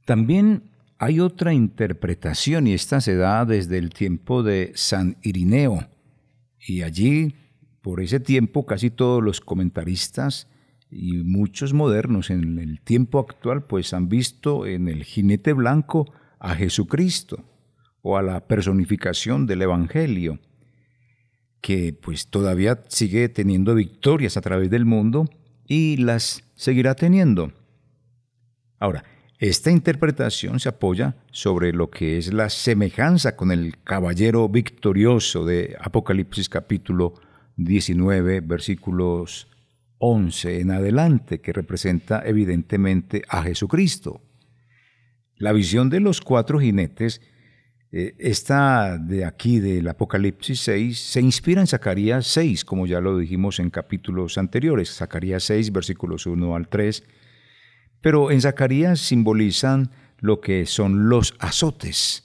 También 0.07 0.70
hay 1.03 1.19
otra 1.19 1.55
interpretación 1.55 2.67
y 2.67 2.75
esta 2.75 3.01
se 3.01 3.17
da 3.17 3.47
desde 3.47 3.79
el 3.79 3.89
tiempo 3.89 4.43
de 4.43 4.73
San 4.75 5.17
Irineo. 5.23 5.89
Y 6.59 6.83
allí, 6.83 7.35
por 7.81 8.03
ese 8.03 8.21
tiempo, 8.21 8.67
casi 8.67 8.91
todos 8.91 9.25
los 9.25 9.41
comentaristas 9.41 10.47
y 10.91 11.15
muchos 11.25 11.73
modernos 11.73 12.29
en 12.29 12.59
el 12.59 12.83
tiempo 12.83 13.19
actual 13.19 13.65
pues 13.65 13.95
han 13.95 14.11
visto 14.11 14.67
en 14.67 14.89
el 14.89 15.05
jinete 15.05 15.55
blanco 15.55 16.13
a 16.39 16.55
Jesucristo 16.55 17.47
o 18.03 18.19
a 18.19 18.23
la 18.23 18.47
personificación 18.47 19.47
del 19.47 19.63
Evangelio, 19.63 20.39
que 21.63 21.95
pues 21.95 22.27
todavía 22.27 22.83
sigue 22.89 23.31
teniendo 23.31 23.75
victorias 23.75 24.37
a 24.37 24.43
través 24.43 24.69
del 24.69 24.85
mundo 24.85 25.31
y 25.67 25.97
las 25.97 26.45
seguirá 26.57 26.95
teniendo. 26.95 27.55
Ahora, 28.79 29.05
esta 29.41 29.71
interpretación 29.71 30.61
se 30.61 30.69
apoya 30.69 31.17
sobre 31.33 31.73
lo 31.73 31.89
que 31.89 32.19
es 32.19 32.31
la 32.31 32.51
semejanza 32.51 33.37
con 33.37 33.51
el 33.51 33.83
caballero 33.83 34.47
victorioso 34.51 35.47
de 35.47 35.79
Apocalipsis 35.81 36.51
capítulo 36.51 37.15
19 37.57 38.43
versículos 38.43 39.49
11 39.97 40.61
en 40.61 40.71
adelante, 40.73 41.41
que 41.41 41.55
representa 41.55 42.23
evidentemente 42.27 43.23
a 43.31 43.43
Jesucristo. 43.43 44.21
La 45.37 45.53
visión 45.53 45.89
de 45.89 46.01
los 46.01 46.21
cuatro 46.21 46.61
jinetes, 46.61 47.23
eh, 47.93 48.15
esta 48.19 48.99
de 48.99 49.25
aquí 49.25 49.59
del 49.59 49.89
Apocalipsis 49.89 50.61
6, 50.61 50.99
se 50.99 51.21
inspira 51.23 51.63
en 51.63 51.67
Zacarías 51.67 52.27
6, 52.27 52.63
como 52.67 52.87
ya 52.87 53.01
lo 53.01 53.17
dijimos 53.17 53.59
en 53.59 53.71
capítulos 53.71 54.37
anteriores, 54.37 54.95
Zacarías 54.95 55.45
6, 55.45 55.73
versículos 55.73 56.27
1 56.27 56.55
al 56.55 56.69
3, 56.69 57.05
pero 58.01 58.31
en 58.31 58.41
Zacarías 58.41 59.01
simbolizan 59.01 59.91
lo 60.19 60.41
que 60.41 60.67
son 60.67 61.09
los 61.09 61.35
azotes. 61.39 62.25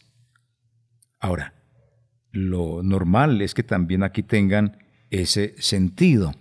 Ahora, 1.20 1.54
lo 2.32 2.84
normal 2.84 3.42
es 3.42 3.54
que 3.54 3.64
también 3.64 4.04
aquí 4.04 4.24
tengan 4.24 4.78
ese 5.10 5.56
sentido 5.60 6.34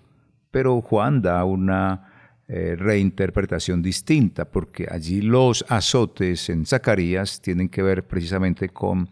pero 0.54 0.80
Juan 0.82 1.20
da 1.20 1.44
una 1.44 2.38
eh, 2.46 2.76
reinterpretación 2.78 3.82
distinta, 3.82 4.44
porque 4.52 4.86
allí 4.88 5.20
los 5.20 5.64
azotes 5.68 6.48
en 6.48 6.64
Zacarías 6.64 7.42
tienen 7.42 7.68
que 7.68 7.82
ver 7.82 8.06
precisamente 8.06 8.68
con 8.68 9.10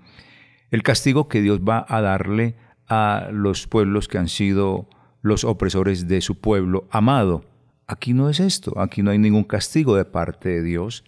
el 0.70 0.84
castigo 0.84 1.26
que 1.26 1.42
Dios 1.42 1.58
va 1.58 1.84
a 1.88 2.00
darle 2.00 2.54
a 2.86 3.28
los 3.32 3.66
pueblos 3.66 4.06
que 4.06 4.18
han 4.18 4.28
sido 4.28 4.88
los 5.20 5.42
opresores 5.42 6.06
de 6.06 6.20
su 6.20 6.38
pueblo 6.38 6.86
amado. 6.92 7.44
Aquí 7.92 8.14
no 8.14 8.30
es 8.30 8.40
esto, 8.40 8.80
aquí 8.80 9.02
no 9.02 9.10
hay 9.10 9.18
ningún 9.18 9.44
castigo 9.44 9.96
de 9.96 10.06
parte 10.06 10.48
de 10.48 10.62
Dios, 10.62 11.04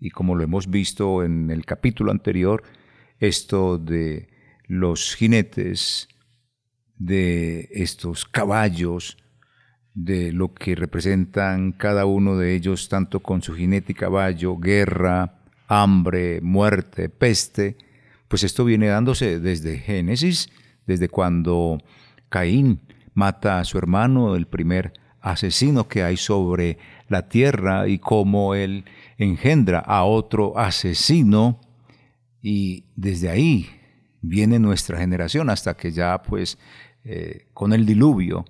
y 0.00 0.08
como 0.08 0.34
lo 0.34 0.42
hemos 0.42 0.70
visto 0.70 1.24
en 1.24 1.50
el 1.50 1.66
capítulo 1.66 2.10
anterior, 2.10 2.62
esto 3.18 3.76
de 3.76 4.30
los 4.66 5.14
jinetes, 5.14 6.08
de 6.96 7.68
estos 7.72 8.24
caballos, 8.24 9.18
de 9.92 10.32
lo 10.32 10.54
que 10.54 10.74
representan 10.74 11.72
cada 11.72 12.06
uno 12.06 12.38
de 12.38 12.54
ellos, 12.54 12.88
tanto 12.88 13.20
con 13.20 13.42
su 13.42 13.52
jinete 13.52 13.92
y 13.92 13.94
caballo, 13.94 14.56
guerra, 14.56 15.42
hambre, 15.68 16.40
muerte, 16.40 17.10
peste, 17.10 17.76
pues 18.28 18.42
esto 18.42 18.64
viene 18.64 18.86
dándose 18.86 19.38
desde 19.38 19.76
Génesis, 19.76 20.48
desde 20.86 21.10
cuando 21.10 21.76
Caín 22.30 22.80
mata 23.12 23.60
a 23.60 23.64
su 23.64 23.76
hermano, 23.76 24.34
el 24.34 24.46
primer 24.46 24.94
asesino 25.22 25.88
que 25.88 26.02
hay 26.02 26.16
sobre 26.16 26.78
la 27.08 27.28
tierra, 27.28 27.88
y 27.88 27.98
cómo 27.98 28.54
él 28.54 28.84
engendra 29.18 29.78
a 29.78 30.04
otro 30.04 30.58
asesino, 30.58 31.60
y 32.42 32.84
desde 32.96 33.30
ahí 33.30 33.70
viene 34.20 34.58
nuestra 34.58 34.98
generación 34.98 35.48
hasta 35.50 35.74
que 35.74 35.90
ya 35.92 36.22
pues 36.22 36.58
eh, 37.04 37.46
con 37.52 37.72
el 37.72 37.86
diluvio 37.86 38.44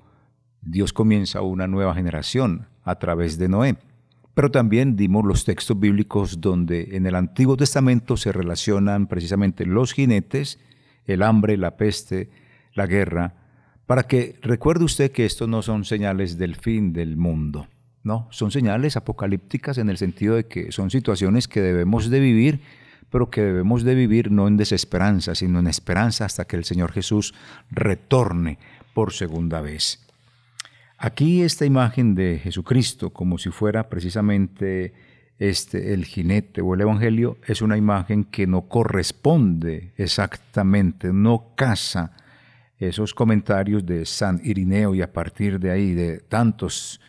Dios 0.62 0.92
comienza 0.92 1.42
una 1.42 1.66
nueva 1.66 1.94
generación 1.94 2.68
a 2.84 2.98
través 2.98 3.38
de 3.38 3.48
Noé. 3.48 3.76
Pero 4.34 4.50
también 4.50 4.96
dimos 4.96 5.24
los 5.24 5.44
textos 5.44 5.78
bíblicos 5.78 6.40
donde 6.40 6.96
en 6.96 7.06
el 7.06 7.16
Antiguo 7.16 7.56
Testamento 7.56 8.16
se 8.16 8.32
relacionan 8.32 9.06
precisamente 9.06 9.66
los 9.66 9.92
jinetes, 9.92 10.58
el 11.04 11.22
hambre, 11.22 11.56
la 11.56 11.76
peste, 11.76 12.30
la 12.74 12.86
guerra, 12.86 13.34
para 13.92 14.04
que 14.04 14.36
recuerde 14.40 14.86
usted 14.86 15.12
que 15.12 15.26
esto 15.26 15.46
no 15.46 15.60
son 15.60 15.84
señales 15.84 16.38
del 16.38 16.56
fin 16.56 16.94
del 16.94 17.18
mundo, 17.18 17.68
no, 18.02 18.26
son 18.30 18.50
señales 18.50 18.96
apocalípticas 18.96 19.76
en 19.76 19.90
el 19.90 19.98
sentido 19.98 20.34
de 20.34 20.46
que 20.46 20.72
son 20.72 20.90
situaciones 20.90 21.46
que 21.46 21.60
debemos 21.60 22.08
de 22.08 22.18
vivir, 22.18 22.62
pero 23.10 23.28
que 23.28 23.42
debemos 23.42 23.84
de 23.84 23.94
vivir 23.94 24.32
no 24.32 24.48
en 24.48 24.56
desesperanza, 24.56 25.34
sino 25.34 25.60
en 25.60 25.66
esperanza 25.66 26.24
hasta 26.24 26.46
que 26.46 26.56
el 26.56 26.64
Señor 26.64 26.90
Jesús 26.90 27.34
retorne 27.70 28.58
por 28.94 29.12
segunda 29.12 29.60
vez. 29.60 30.06
Aquí 30.96 31.42
esta 31.42 31.66
imagen 31.66 32.14
de 32.14 32.40
Jesucristo, 32.42 33.10
como 33.10 33.36
si 33.36 33.50
fuera 33.50 33.90
precisamente 33.90 34.94
este, 35.38 35.92
el 35.92 36.06
jinete 36.06 36.62
o 36.62 36.72
el 36.72 36.80
Evangelio, 36.80 37.36
es 37.46 37.60
una 37.60 37.76
imagen 37.76 38.24
que 38.24 38.46
no 38.46 38.62
corresponde 38.62 39.92
exactamente, 39.98 41.12
no 41.12 41.52
casa 41.56 42.12
esos 42.88 43.14
comentarios 43.14 43.84
de 43.84 44.04
San 44.06 44.40
Irineo 44.44 44.94
y 44.94 45.02
a 45.02 45.12
partir 45.12 45.58
de 45.58 45.70
ahí 45.70 45.94
de 45.94 46.18
tantos 46.18 47.00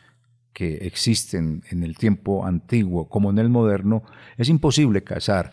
que 0.53 0.75
existen 0.85 1.63
en 1.69 1.83
el 1.83 1.97
tiempo 1.97 2.45
antiguo 2.45 3.09
como 3.09 3.31
en 3.31 3.39
el 3.39 3.49
moderno, 3.49 4.03
es 4.37 4.49
imposible 4.49 5.03
casar 5.03 5.51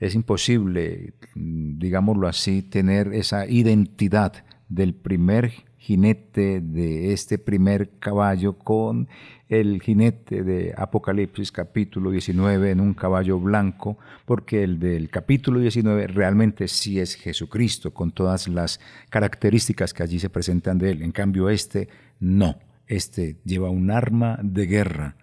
es 0.00 0.14
imposible, 0.14 1.14
digámoslo 1.34 2.28
así, 2.28 2.62
tener 2.62 3.12
esa 3.14 3.46
identidad 3.46 4.44
del 4.68 4.94
primer 4.94 5.52
jinete 5.78 6.60
de 6.60 7.12
este 7.12 7.38
primer 7.38 7.98
caballo 7.98 8.58
con 8.58 9.08
el 9.48 9.80
jinete 9.80 10.42
de 10.42 10.74
Apocalipsis 10.76 11.52
capítulo 11.52 12.10
19 12.10 12.72
en 12.72 12.80
un 12.80 12.92
caballo 12.92 13.38
blanco, 13.38 13.96
porque 14.26 14.62
el 14.64 14.78
del 14.78 15.08
capítulo 15.08 15.60
19 15.60 16.08
realmente 16.08 16.68
sí 16.68 17.00
es 17.00 17.14
Jesucristo, 17.14 17.94
con 17.94 18.12
todas 18.12 18.48
las 18.48 18.80
características 19.08 19.94
que 19.94 20.02
allí 20.02 20.18
se 20.18 20.28
presentan 20.28 20.78
de 20.78 20.90
él. 20.90 21.02
En 21.02 21.12
cambio, 21.12 21.48
este 21.48 21.88
no, 22.20 22.58
este 22.86 23.36
lleva 23.44 23.70
un 23.70 23.90
arma 23.90 24.38
de 24.42 24.66
guerra 24.66 25.16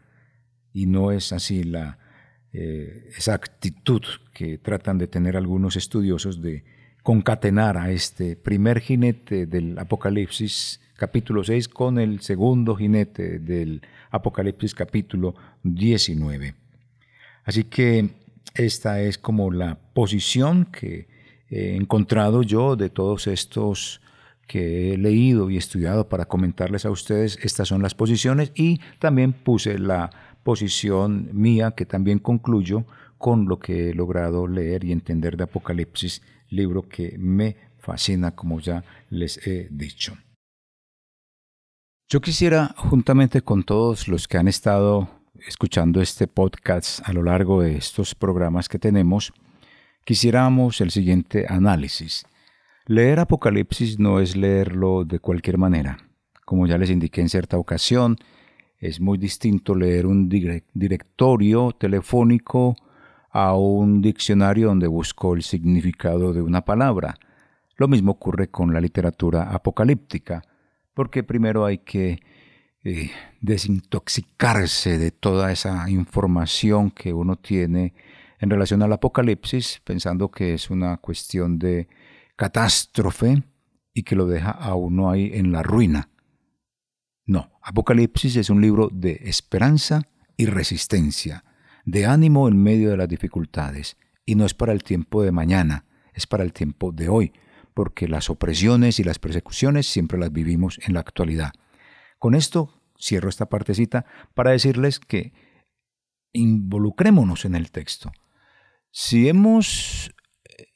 y 0.73 0.87
no 0.87 1.11
es 1.11 1.33
así 1.33 1.63
la, 1.63 1.99
eh, 2.53 3.09
esa 3.17 3.33
actitud 3.33 4.01
que 4.33 4.57
tratan 4.57 4.97
de 4.97 5.07
tener 5.07 5.35
algunos 5.35 5.75
estudiosos 5.75 6.41
de 6.41 6.63
concatenar 7.05 7.77
a 7.77 7.91
este 7.91 8.35
primer 8.35 8.79
jinete 8.79 9.45
del 9.45 9.77
Apocalipsis 9.77 10.81
capítulo 10.95 11.43
6 11.43 11.67
con 11.67 11.99
el 11.99 12.21
segundo 12.21 12.75
jinete 12.75 13.37
del 13.37 13.83
Apocalipsis 14.09 14.73
capítulo 14.73 15.35
19. 15.61 16.55
Así 17.43 17.65
que 17.65 18.09
esta 18.55 19.01
es 19.01 19.19
como 19.19 19.51
la 19.51 19.77
posición 19.93 20.65
que 20.65 21.07
he 21.51 21.75
encontrado 21.75 22.41
yo 22.41 22.75
de 22.75 22.89
todos 22.89 23.27
estos 23.27 24.01
que 24.47 24.95
he 24.95 24.97
leído 24.97 25.51
y 25.51 25.57
estudiado 25.57 26.09
para 26.09 26.25
comentarles 26.25 26.87
a 26.87 26.89
ustedes. 26.89 27.37
Estas 27.43 27.67
son 27.67 27.83
las 27.83 27.93
posiciones 27.93 28.51
y 28.55 28.79
también 28.97 29.31
puse 29.31 29.77
la 29.77 30.09
posición 30.41 31.29
mía 31.33 31.69
que 31.77 31.85
también 31.85 32.17
concluyo 32.17 32.83
con 33.19 33.45
lo 33.45 33.59
que 33.59 33.91
he 33.91 33.93
logrado 33.93 34.47
leer 34.47 34.83
y 34.83 34.91
entender 34.91 35.37
de 35.37 35.43
Apocalipsis 35.43 36.23
libro 36.49 36.87
que 36.87 37.15
me 37.17 37.55
fascina, 37.77 38.35
como 38.35 38.59
ya 38.59 38.83
les 39.09 39.45
he 39.45 39.67
dicho. 39.71 40.17
Yo 42.07 42.21
quisiera, 42.21 42.75
juntamente 42.77 43.41
con 43.41 43.63
todos 43.63 44.07
los 44.07 44.27
que 44.27 44.37
han 44.37 44.47
estado 44.47 45.09
escuchando 45.47 46.01
este 46.01 46.27
podcast 46.27 47.07
a 47.07 47.13
lo 47.13 47.23
largo 47.23 47.61
de 47.61 47.77
estos 47.77 48.15
programas 48.15 48.69
que 48.69 48.79
tenemos, 48.79 49.33
quisiéramos 50.03 50.81
el 50.81 50.91
siguiente 50.91 51.45
análisis. 51.49 52.25
Leer 52.85 53.19
Apocalipsis 53.19 53.99
no 53.99 54.19
es 54.19 54.35
leerlo 54.35 55.05
de 55.05 55.19
cualquier 55.19 55.57
manera. 55.57 55.97
Como 56.45 56.67
ya 56.67 56.77
les 56.77 56.91
indiqué 56.91 57.21
en 57.21 57.29
cierta 57.29 57.57
ocasión, 57.57 58.17
es 58.79 58.99
muy 58.99 59.17
distinto 59.17 59.73
leer 59.73 60.05
un 60.05 60.29
directorio 60.29 61.71
telefónico 61.71 62.75
a 63.37 63.53
un 63.53 64.01
diccionario 64.01 64.67
donde 64.67 64.87
busco 64.87 65.35
el 65.35 65.43
significado 65.43 66.31
de 66.31 66.41
una 66.41 66.63
palabra. 66.63 67.15
Lo 67.75 67.89
mismo 67.89 68.13
ocurre 68.13 68.47
con 68.47 68.71
la 68.71 68.79
literatura 68.79 69.51
apocalíptica, 69.51 70.41
porque 70.93 71.21
primero 71.21 71.65
hay 71.65 71.79
que 71.79 72.21
eh, 72.85 73.11
desintoxicarse 73.41 74.97
de 74.97 75.11
toda 75.11 75.51
esa 75.51 75.89
información 75.89 76.91
que 76.91 77.11
uno 77.11 77.35
tiene 77.35 77.93
en 78.39 78.49
relación 78.49 78.81
al 78.83 78.93
apocalipsis, 78.93 79.81
pensando 79.83 80.31
que 80.31 80.53
es 80.53 80.69
una 80.69 80.95
cuestión 80.95 81.59
de 81.59 81.89
catástrofe 82.37 83.43
y 83.93 84.03
que 84.03 84.15
lo 84.15 84.27
deja 84.27 84.51
a 84.51 84.75
uno 84.75 85.09
ahí 85.09 85.31
en 85.33 85.51
la 85.51 85.61
ruina. 85.61 86.07
No, 87.25 87.51
Apocalipsis 87.61 88.37
es 88.37 88.49
un 88.49 88.61
libro 88.61 88.87
de 88.93 89.19
esperanza 89.25 90.03
y 90.37 90.45
resistencia 90.45 91.43
de 91.85 92.05
ánimo 92.05 92.47
en 92.47 92.61
medio 92.61 92.89
de 92.89 92.97
las 92.97 93.07
dificultades, 93.07 93.97
y 94.25 94.35
no 94.35 94.45
es 94.45 94.53
para 94.53 94.73
el 94.73 94.83
tiempo 94.83 95.23
de 95.23 95.31
mañana, 95.31 95.85
es 96.13 96.27
para 96.27 96.43
el 96.43 96.51
tiempo 96.51 96.91
de 96.91 97.09
hoy, 97.09 97.33
porque 97.73 98.07
las 98.07 98.29
opresiones 98.29 98.99
y 98.99 99.03
las 99.03 99.19
persecuciones 99.19 99.85
siempre 99.85 100.17
las 100.17 100.31
vivimos 100.31 100.79
en 100.85 100.93
la 100.93 101.01
actualidad. 101.01 101.53
Con 102.19 102.33
esto 102.33 102.81
cierro 102.99 103.29
esta 103.29 103.47
partecita 103.47 104.05
para 104.33 104.51
decirles 104.51 104.99
que 104.99 105.33
involucrémonos 106.33 107.45
en 107.45 107.55
el 107.55 107.71
texto. 107.71 108.11
Si 108.91 109.27
hemos 109.27 110.13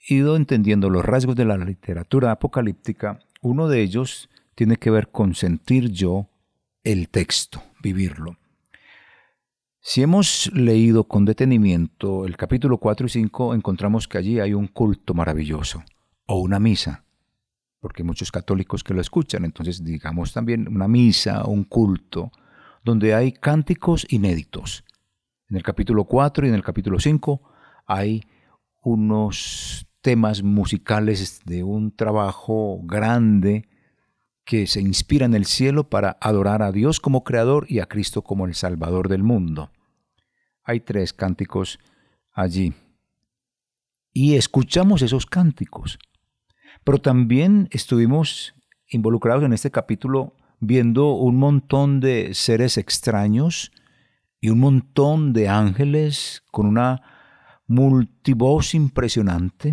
ido 0.07 0.35
entendiendo 0.35 0.89
los 0.89 1.05
rasgos 1.05 1.35
de 1.35 1.45
la 1.45 1.57
literatura 1.57 2.31
apocalíptica, 2.31 3.19
uno 3.41 3.67
de 3.67 3.81
ellos 3.81 4.29
tiene 4.55 4.77
que 4.77 4.89
ver 4.89 5.09
con 5.09 5.35
sentir 5.35 5.89
yo 5.89 6.29
el 6.83 7.09
texto, 7.09 7.63
vivirlo. 7.81 8.37
Si 9.81 10.01
hemos 10.01 10.51
leído 10.53 11.05
con 11.05 11.23
detenimiento 11.23 12.25
el 12.25 12.35
capítulo 12.35 12.79
4 12.79 13.07
y 13.07 13.09
5, 13.09 13.53
encontramos 13.53 14.09
que 14.09 14.17
allí 14.17 14.39
hay 14.39 14.53
un 14.53 14.67
culto 14.67 15.13
maravilloso, 15.13 15.83
o 16.25 16.39
una 16.39 16.59
misa, 16.59 17.05
porque 17.79 18.01
hay 18.01 18.05
muchos 18.05 18.29
católicos 18.29 18.83
que 18.83 18.93
lo 18.93 18.99
escuchan, 18.99 19.45
entonces 19.45 19.81
digamos 19.81 20.33
también 20.33 20.67
una 20.67 20.89
misa, 20.89 21.45
un 21.45 21.63
culto, 21.63 22.29
donde 22.83 23.13
hay 23.13 23.31
cánticos 23.31 24.05
inéditos. 24.09 24.83
En 25.49 25.55
el 25.55 25.63
capítulo 25.63 26.03
4 26.03 26.45
y 26.45 26.49
en 26.49 26.55
el 26.55 26.63
capítulo 26.63 26.99
5 26.99 27.41
hay 27.87 28.21
unos 28.83 29.87
temas 30.01 30.43
musicales 30.43 31.41
de 31.45 31.63
un 31.63 31.95
trabajo 31.95 32.81
grande 32.83 33.69
que 34.49 34.65
se 34.65 34.81
inspira 34.81 35.25
en 35.25 35.35
el 35.35 35.45
cielo 35.45 35.89
para 35.89 36.17
adorar 36.19 36.63
a 36.63 36.71
Dios 36.71 36.99
como 36.99 37.23
Creador 37.23 37.67
y 37.69 37.79
a 37.79 37.85
Cristo 37.85 38.23
como 38.23 38.47
el 38.47 38.55
Salvador 38.55 39.07
del 39.07 39.21
mundo 39.21 39.69
hay 40.69 40.81
tres 40.81 41.13
cánticos 41.13 41.79
allí. 42.31 42.73
Y 44.13 44.35
escuchamos 44.35 45.01
esos 45.01 45.25
cánticos. 45.25 45.97
Pero 46.83 47.01
también 47.01 47.67
estuvimos 47.71 48.53
involucrados 48.87 49.43
en 49.43 49.53
este 49.53 49.71
capítulo 49.71 50.35
viendo 50.59 51.13
un 51.13 51.37
montón 51.37 51.99
de 51.99 52.35
seres 52.35 52.77
extraños 52.77 53.71
y 54.39 54.49
un 54.49 54.59
montón 54.59 55.33
de 55.33 55.49
ángeles 55.49 56.43
con 56.51 56.67
una 56.67 57.01
multivoz 57.65 58.75
impresionante. 58.75 59.71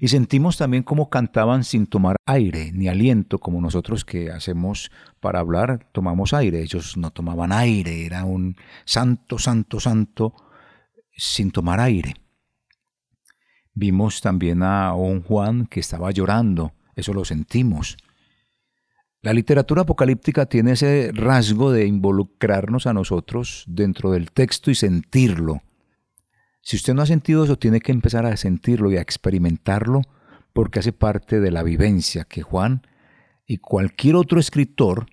Y 0.00 0.08
sentimos 0.08 0.56
también 0.56 0.84
cómo 0.84 1.10
cantaban 1.10 1.64
sin 1.64 1.86
tomar 1.86 2.16
aire 2.24 2.70
ni 2.72 2.88
aliento, 2.88 3.38
como 3.38 3.60
nosotros 3.60 4.04
que 4.04 4.30
hacemos 4.30 4.92
para 5.20 5.40
hablar, 5.40 5.88
tomamos 5.92 6.32
aire. 6.34 6.62
Ellos 6.62 6.96
no 6.96 7.10
tomaban 7.10 7.52
aire, 7.52 8.06
era 8.06 8.24
un 8.24 8.56
santo, 8.84 9.38
santo, 9.38 9.80
santo, 9.80 10.34
sin 11.16 11.50
tomar 11.50 11.80
aire. 11.80 12.14
Vimos 13.74 14.20
también 14.20 14.62
a 14.62 14.94
un 14.94 15.22
Juan 15.22 15.66
que 15.66 15.80
estaba 15.80 16.10
llorando, 16.12 16.72
eso 16.94 17.12
lo 17.12 17.24
sentimos. 17.24 17.96
La 19.20 19.32
literatura 19.32 19.82
apocalíptica 19.82 20.46
tiene 20.46 20.72
ese 20.72 21.10
rasgo 21.12 21.72
de 21.72 21.86
involucrarnos 21.86 22.86
a 22.86 22.92
nosotros 22.92 23.64
dentro 23.66 24.12
del 24.12 24.30
texto 24.30 24.70
y 24.70 24.76
sentirlo 24.76 25.62
si 26.68 26.76
usted 26.76 26.92
no 26.92 27.00
ha 27.00 27.06
sentido 27.06 27.44
eso, 27.44 27.56
tiene 27.56 27.80
que 27.80 27.92
empezar 27.92 28.26
a 28.26 28.36
sentirlo 28.36 28.92
y 28.92 28.98
a 28.98 29.00
experimentarlo 29.00 30.02
porque 30.52 30.80
hace 30.80 30.92
parte 30.92 31.40
de 31.40 31.50
la 31.50 31.62
vivencia 31.62 32.24
que 32.24 32.42
Juan 32.42 32.86
y 33.46 33.56
cualquier 33.56 34.16
otro 34.16 34.38
escritor 34.38 35.06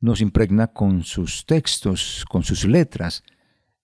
nos 0.00 0.20
impregna 0.20 0.66
con 0.66 1.04
sus 1.04 1.46
textos, 1.46 2.24
con 2.28 2.42
sus 2.42 2.64
letras. 2.64 3.22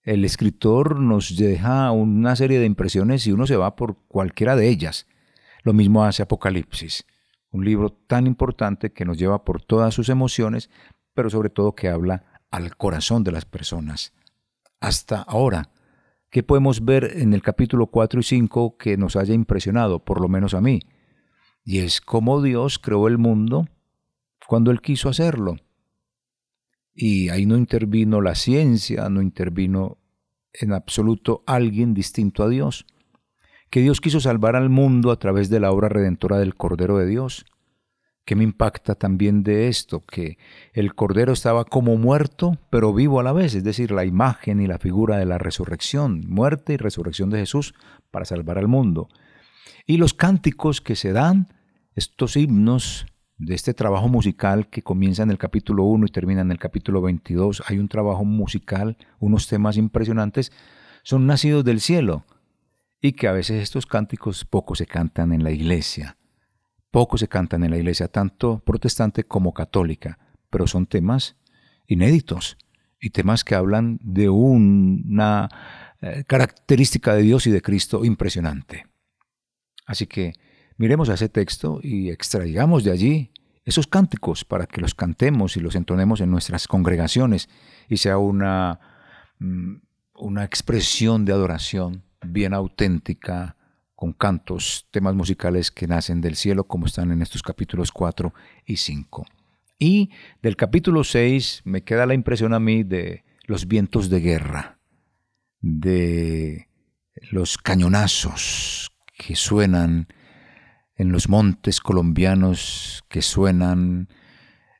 El 0.03 0.25
escritor 0.25 0.99
nos 0.99 1.37
deja 1.37 1.91
una 1.91 2.35
serie 2.35 2.59
de 2.59 2.65
impresiones 2.65 3.25
y 3.25 3.31
uno 3.31 3.47
se 3.47 3.55
va 3.55 3.77
por 3.77 3.99
cualquiera 4.09 4.57
de 4.57 4.67
ellas. 4.67 5.07
Lo 5.63 5.71
mismo 5.71 6.03
hace 6.03 6.23
Apocalipsis, 6.23 7.05
un 7.51 7.63
libro 7.63 7.89
tan 7.89 8.27
importante 8.27 8.91
que 8.91 9.05
nos 9.05 9.17
lleva 9.17 9.45
por 9.45 9.63
todas 9.63 9.93
sus 9.93 10.09
emociones, 10.09 10.69
pero 11.13 11.29
sobre 11.29 11.51
todo 11.51 11.73
que 11.73 11.87
habla 11.87 12.41
al 12.51 12.75
corazón 12.75 13.23
de 13.23 13.31
las 13.31 13.45
personas. 13.45 14.11
Hasta 14.81 15.21
ahora, 15.21 15.69
¿Qué 16.29 16.43
podemos 16.43 16.83
ver 16.83 17.13
en 17.17 17.33
el 17.33 17.41
capítulo 17.41 17.87
4 17.87 18.19
y 18.19 18.23
5 18.23 18.77
que 18.77 18.97
nos 18.97 19.15
haya 19.15 19.33
impresionado, 19.33 20.03
por 20.03 20.19
lo 20.19 20.27
menos 20.27 20.53
a 20.53 20.61
mí? 20.61 20.81
Y 21.63 21.79
es 21.79 22.01
cómo 22.01 22.41
Dios 22.41 22.79
creó 22.79 23.07
el 23.07 23.17
mundo 23.17 23.67
cuando 24.45 24.71
Él 24.71 24.81
quiso 24.81 25.07
hacerlo. 25.07 25.55
Y 26.93 27.29
ahí 27.29 27.45
no 27.45 27.55
intervino 27.55 28.21
la 28.21 28.35
ciencia, 28.35 29.07
no 29.09 29.21
intervino 29.21 29.99
en 30.51 30.73
absoluto 30.73 31.43
alguien 31.45 31.93
distinto 31.93 32.43
a 32.43 32.49
Dios. 32.49 32.85
Que 33.69 33.81
Dios 33.81 34.01
quiso 34.01 34.19
salvar 34.19 34.57
al 34.57 34.69
mundo 34.69 35.11
a 35.11 35.19
través 35.19 35.49
de 35.49 35.61
la 35.61 35.71
obra 35.71 35.87
redentora 35.87 36.39
del 36.39 36.55
Cordero 36.55 36.97
de 36.97 37.05
Dios 37.05 37.45
¿Qué 38.27 38.35
me 38.35 38.43
impacta 38.43 38.95
también 38.95 39.41
de 39.41 39.69
esto? 39.69 40.01
Que 40.01 40.37
el 40.73 40.95
Cordero 40.95 41.31
estaba 41.31 41.63
como 41.63 41.95
muerto, 41.95 42.57
pero 42.69 42.93
vivo 42.93 43.21
a 43.21 43.23
la 43.23 43.31
vez, 43.31 43.55
es 43.55 43.63
decir, 43.63 43.91
la 43.91 44.03
imagen 44.03 44.59
y 44.59 44.67
la 44.67 44.79
figura 44.79 45.15
de 45.15 45.25
la 45.25 45.37
resurrección, 45.37 46.25
muerte 46.27 46.73
y 46.73 46.77
resurrección 46.77 47.29
de 47.29 47.39
Jesús 47.39 47.73
para 48.11 48.25
salvar 48.25 48.57
al 48.57 48.67
mundo. 48.67 49.07
Y 49.85 49.95
los 49.95 50.13
cánticos 50.13 50.81
que 50.81 50.97
se 50.97 51.13
dan, 51.13 51.53
estos 51.95 52.35
himnos 52.35 53.05
de 53.37 53.55
este 53.55 53.73
trabajo 53.73 54.09
musical 54.09 54.67
que 54.67 54.83
comienza 54.83 55.23
en 55.23 55.31
el 55.31 55.37
capítulo 55.37 55.85
1 55.85 56.07
y 56.07 56.09
termina 56.09 56.41
en 56.41 56.51
el 56.51 56.59
capítulo 56.59 57.01
22, 57.01 57.63
hay 57.65 57.79
un 57.79 57.87
trabajo 57.87 58.25
musical, 58.25 58.97
unos 59.19 59.47
temas 59.47 59.77
impresionantes, 59.77 60.51
son 61.01 61.27
nacidos 61.27 61.63
del 61.63 61.79
cielo 61.79 62.25
y 62.99 63.13
que 63.13 63.29
a 63.29 63.31
veces 63.31 63.63
estos 63.63 63.85
cánticos 63.85 64.43
poco 64.43 64.75
se 64.75 64.85
cantan 64.85 65.31
en 65.31 65.45
la 65.45 65.51
iglesia. 65.51 66.16
Poco 66.97 67.19
se 67.19 67.27
cantan 67.27 67.63
en 67.63 67.69
la 67.69 67.77
iglesia, 67.77 68.07
tanto 68.07 68.57
protestante 68.65 69.23
como 69.23 69.53
católica, 69.53 70.17
pero 70.49 70.65
son 70.65 70.87
temas 70.87 71.35
inéditos 71.85 72.57
y 72.99 73.11
temas 73.11 73.43
que 73.43 73.53
hablan 73.53 73.99
de 74.01 74.29
una 74.29 75.47
eh, 76.01 76.23
característica 76.25 77.13
de 77.13 77.21
Dios 77.21 77.45
y 77.45 77.51
de 77.51 77.61
Cristo 77.61 78.03
impresionante. 78.03 78.87
Así 79.85 80.07
que 80.07 80.33
miremos 80.77 81.09
a 81.09 81.13
ese 81.13 81.29
texto 81.29 81.79
y 81.83 82.09
extraigamos 82.09 82.83
de 82.83 82.89
allí 82.89 83.31
esos 83.63 83.85
cánticos 83.85 84.43
para 84.43 84.65
que 84.65 84.81
los 84.81 84.95
cantemos 84.95 85.55
y 85.55 85.59
los 85.59 85.75
entonemos 85.75 86.19
en 86.19 86.31
nuestras 86.31 86.67
congregaciones 86.67 87.47
y 87.87 87.97
sea 87.97 88.17
una, 88.17 88.79
mm, 89.37 89.75
una 90.15 90.43
expresión 90.43 91.25
de 91.25 91.33
adoración 91.33 92.01
bien 92.25 92.55
auténtica, 92.55 93.56
con 93.97 94.13
cantos, 94.13 94.87
temas 94.91 95.15
musicales 95.15 95.71
que 95.71 95.87
nacen 95.87 96.21
del 96.21 96.35
cielo, 96.35 96.65
como 96.65 96.85
están 96.85 97.11
en 97.11 97.23
estos 97.23 97.41
capítulos 97.41 97.91
4 97.91 98.31
y 98.63 98.77
5. 98.77 99.25
Y 99.79 100.11
del 100.43 100.55
capítulo 100.55 101.03
6 101.03 101.63
me 101.65 101.83
queda 101.83 102.05
la 102.05 102.13
impresión 102.13 102.53
a 102.53 102.59
mí 102.59 102.83
de 102.83 103.23
los 103.45 103.67
vientos 103.67 104.11
de 104.11 104.19
guerra, 104.19 104.79
de 105.61 106.69
los 107.31 107.57
cañonazos 107.57 108.91
que 109.17 109.35
suenan 109.35 110.07
en 110.95 111.11
los 111.11 111.27
montes 111.27 111.81
colombianos 111.81 113.03
que 113.09 113.23
suenan 113.23 114.09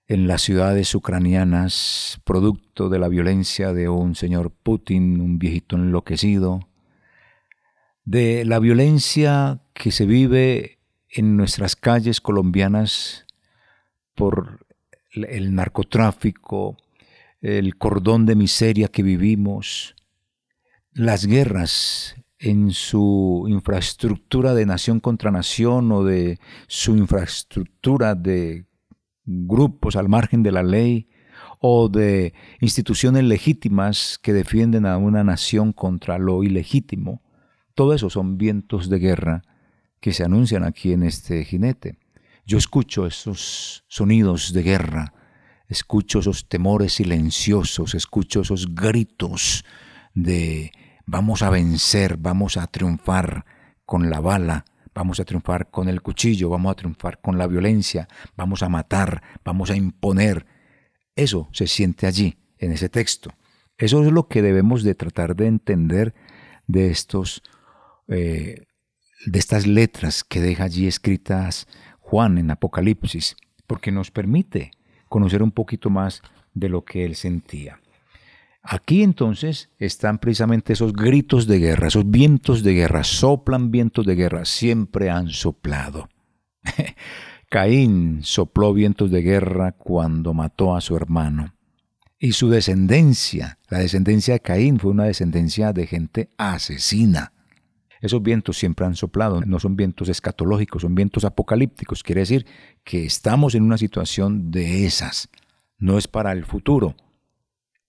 en 0.08 0.28
las 0.28 0.44
ciudades 0.44 0.94
ucranianas, 0.94 2.22
producto 2.24 2.90
de 2.90 3.00
la 3.00 3.08
violencia 3.08 3.74
de 3.74 3.90
un 3.90 4.14
señor 4.14 4.52
Putin, 4.52 5.20
un 5.22 5.40
viejito 5.40 5.76
enloquecido, 5.76 6.67
de 8.08 8.46
la 8.46 8.60
violencia 8.60 9.60
que 9.74 9.92
se 9.92 10.06
vive 10.06 10.80
en 11.10 11.36
nuestras 11.36 11.76
calles 11.76 12.22
colombianas 12.22 13.26
por 14.16 14.66
el 15.12 15.54
narcotráfico, 15.54 16.78
el 17.42 17.78
cordón 17.78 18.26
de 18.26 18.38
miseria 18.38 18.88
que 18.88 19.04
vivimos, 19.04 19.94
las 20.94 21.26
guerras 21.26 22.16
en 22.40 22.72
su 22.72 23.46
infraestructura 23.50 24.54
de 24.54 24.66
nación 24.66 25.02
contra 25.02 25.30
nación 25.30 25.92
o 25.92 26.06
de 26.06 26.40
su 26.68 26.96
infraestructura 26.96 28.16
de 28.16 28.68
grupos 29.26 29.98
al 29.98 30.08
margen 30.08 30.44
de 30.44 30.54
la 30.54 30.64
ley 30.64 31.10
o 31.60 31.90
de 31.90 32.34
instituciones 32.62 33.26
legítimas 33.26 34.18
que 34.18 34.32
defienden 34.32 34.86
a 34.86 34.98
una 34.98 35.26
nación 35.26 35.74
contra 35.74 36.18
lo 36.18 36.44
ilegítimo. 36.44 37.22
Todo 37.78 37.94
eso 37.94 38.10
son 38.10 38.40
vientos 38.40 38.90
de 38.90 38.98
guerra 38.98 39.44
que 40.00 40.12
se 40.12 40.24
anuncian 40.24 40.64
aquí 40.64 40.94
en 40.94 41.04
este 41.04 41.46
jinete. 41.46 42.00
Yo 42.44 42.58
escucho 42.58 43.06
esos 43.06 43.84
sonidos 43.88 44.52
de 44.52 44.64
guerra, 44.64 45.14
escucho 45.68 46.18
esos 46.18 46.50
temores 46.50 46.94
silenciosos, 46.94 47.94
escucho 47.94 48.42
esos 48.42 48.74
gritos 48.74 49.64
de 50.16 50.72
vamos 51.06 51.44
a 51.44 51.52
vencer, 51.52 52.18
vamos 52.18 52.58
a 52.58 52.66
triunfar 52.66 53.46
con 53.86 54.10
la 54.10 54.22
bala, 54.22 54.66
vamos 54.96 55.20
a 55.20 55.26
triunfar 55.26 55.70
con 55.70 55.88
el 55.88 56.02
cuchillo, 56.02 56.50
vamos 56.50 56.72
a 56.72 56.76
triunfar 56.78 57.22
con 57.22 57.38
la 57.38 57.46
violencia, 57.46 58.08
vamos 58.36 58.64
a 58.64 58.70
matar, 58.70 59.22
vamos 59.46 59.70
a 59.70 59.76
imponer. 59.76 60.48
Eso 61.16 61.48
se 61.52 61.68
siente 61.68 62.08
allí, 62.08 62.40
en 62.58 62.72
ese 62.72 62.90
texto. 62.90 63.30
Eso 63.78 64.04
es 64.04 64.12
lo 64.12 64.28
que 64.28 64.42
debemos 64.42 64.82
de 64.82 64.96
tratar 64.96 65.36
de 65.36 65.46
entender 65.46 66.16
de 66.66 66.90
estos, 66.90 67.44
eh, 68.08 68.66
de 69.26 69.40
estas 69.40 69.68
letras 69.68 70.24
que 70.24 70.42
deja 70.42 70.66
allí 70.66 70.88
escritas 70.88 71.68
Juan 72.00 72.38
en 72.38 72.52
Apocalipsis, 72.52 73.36
porque 73.66 73.92
nos 73.92 74.12
permite 74.12 74.72
conocer 75.10 75.44
un 75.44 75.52
poquito 75.52 75.90
más 75.90 76.22
de 76.54 76.70
lo 76.70 76.86
que 76.86 77.06
él 77.06 77.16
sentía. 77.16 77.82
Aquí 78.70 79.02
entonces 79.02 79.70
están 79.80 80.20
precisamente 80.20 80.74
esos 80.74 80.92
gritos 80.92 81.48
de 81.48 81.60
guerra, 81.60 81.88
esos 81.88 82.10
vientos 82.10 82.64
de 82.64 82.74
guerra, 82.74 83.04
soplan 83.04 83.72
vientos 83.72 84.06
de 84.06 84.16
guerra, 84.16 84.44
siempre 84.44 85.10
han 85.10 85.30
soplado. 85.30 86.10
Caín 87.50 88.20
sopló 88.24 88.74
vientos 88.74 89.10
de 89.10 89.22
guerra 89.22 89.72
cuando 89.72 90.34
mató 90.34 90.76
a 90.76 90.82
su 90.82 90.98
hermano. 90.98 91.54
Y 92.20 92.34
su 92.34 92.50
descendencia, 92.50 93.58
la 93.70 93.80
descendencia 93.80 94.34
de 94.34 94.40
Caín, 94.42 94.80
fue 94.80 94.92
una 94.92 95.06
descendencia 95.06 95.72
de 95.72 95.88
gente 95.88 96.30
asesina. 96.38 97.32
Esos 98.02 98.22
vientos 98.22 98.58
siempre 98.58 98.86
han 98.86 98.96
soplado, 98.96 99.42
no 99.42 99.60
son 99.60 99.76
vientos 99.76 100.10
escatológicos, 100.10 100.82
son 100.84 100.96
vientos 100.96 101.26
apocalípticos. 101.26 102.04
Quiere 102.04 102.22
decir 102.22 102.46
que 102.84 103.06
estamos 103.06 103.56
en 103.56 103.64
una 103.64 103.78
situación 103.78 104.52
de 104.52 104.86
esas. 104.86 105.30
No 105.78 105.98
es 105.98 106.08
para 106.08 106.32
el 106.32 106.46
futuro. 106.46 106.96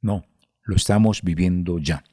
No, 0.01 0.25
lo 0.63 0.77
estamos 0.77 1.23
viviendo 1.23 1.79
ya. 1.79 2.05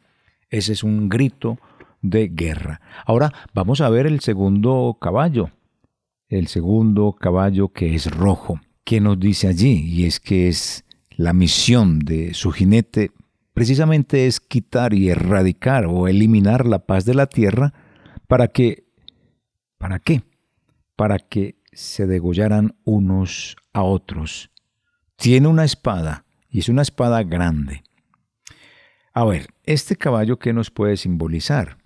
Ese 0.49 0.73
es 0.73 0.83
un 0.83 1.09
grito 1.09 1.59
de 2.01 2.27
guerra. 2.27 2.81
Ahora 3.05 3.33
vamos 3.53 3.81
a 3.81 3.89
ver 3.89 4.07
el 4.07 4.19
segundo 4.19 4.97
caballo, 4.99 5.49
el 6.27 6.47
segundo 6.47 7.13
caballo 7.13 7.69
que 7.69 7.95
es 7.95 8.11
rojo. 8.11 8.59
¿Qué 8.83 9.01
nos 9.01 9.19
dice 9.19 9.47
allí? 9.47 9.83
Y 9.85 10.05
es 10.05 10.19
que 10.19 10.47
es 10.47 10.85
la 11.09 11.33
misión 11.33 11.99
de 11.99 12.33
su 12.33 12.51
jinete 12.51 13.11
precisamente 13.55 14.27
es 14.27 14.41
quitar 14.41 14.93
y 14.93 15.09
erradicar 15.09 15.85
o 15.87 16.07
eliminar 16.07 16.67
la 16.67 16.79
paz 16.85 17.05
de 17.05 17.15
la 17.15 17.25
tierra 17.25 17.73
para 18.27 18.47
que, 18.47 18.85
¿para 19.77 19.99
qué? 19.99 20.23
Para 20.95 21.19
que 21.19 21.55
se 21.73 22.07
degollaran 22.07 22.75
unos 22.83 23.57
a 23.73 23.83
otros. 23.83 24.49
Tiene 25.15 25.47
una 25.47 25.65
espada 25.65 26.25
y 26.49 26.59
es 26.59 26.69
una 26.69 26.81
espada 26.81 27.23
grande. 27.23 27.83
A 29.13 29.25
ver, 29.25 29.47
¿este 29.63 29.95
caballo 29.95 30.39
qué 30.39 30.53
nos 30.53 30.71
puede 30.71 30.97
simbolizar? 30.97 31.77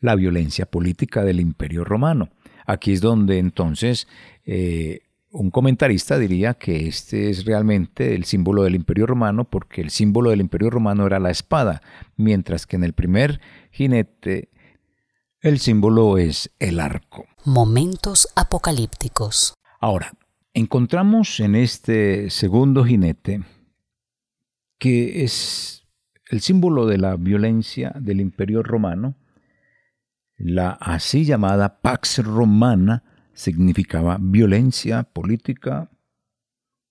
La 0.00 0.14
violencia 0.14 0.66
política 0.66 1.24
del 1.24 1.40
imperio 1.40 1.84
romano. 1.84 2.30
Aquí 2.66 2.92
es 2.92 3.00
donde 3.00 3.38
entonces 3.38 4.08
eh, 4.44 5.00
un 5.30 5.50
comentarista 5.50 6.18
diría 6.18 6.54
que 6.54 6.86
este 6.86 7.30
es 7.30 7.44
realmente 7.44 8.14
el 8.14 8.24
símbolo 8.24 8.62
del 8.62 8.74
imperio 8.74 9.06
romano 9.06 9.44
porque 9.44 9.80
el 9.80 9.90
símbolo 9.90 10.30
del 10.30 10.40
imperio 10.40 10.70
romano 10.70 11.06
era 11.06 11.18
la 11.18 11.30
espada, 11.30 11.82
mientras 12.16 12.66
que 12.66 12.76
en 12.76 12.84
el 12.84 12.92
primer 12.92 13.40
jinete 13.70 14.50
el 15.42 15.58
símbolo 15.58 16.18
es 16.18 16.50
el 16.58 16.80
arco. 16.80 17.26
Momentos 17.44 18.28
apocalípticos. 18.36 19.54
Ahora, 19.80 20.12
encontramos 20.54 21.40
en 21.40 21.56
este 21.56 22.30
segundo 22.30 22.84
jinete 22.84 23.42
que 24.78 25.22
es 25.22 25.86
el 26.28 26.40
símbolo 26.40 26.86
de 26.86 26.98
la 26.98 27.14
violencia 27.14 27.92
del 28.00 28.20
imperio 28.20 28.64
romano, 28.64 29.14
la 30.36 30.70
así 30.70 31.24
llamada 31.24 31.80
Pax 31.80 32.18
Romana 32.24 33.04
significaba 33.32 34.18
violencia 34.20 35.04
política 35.04 35.88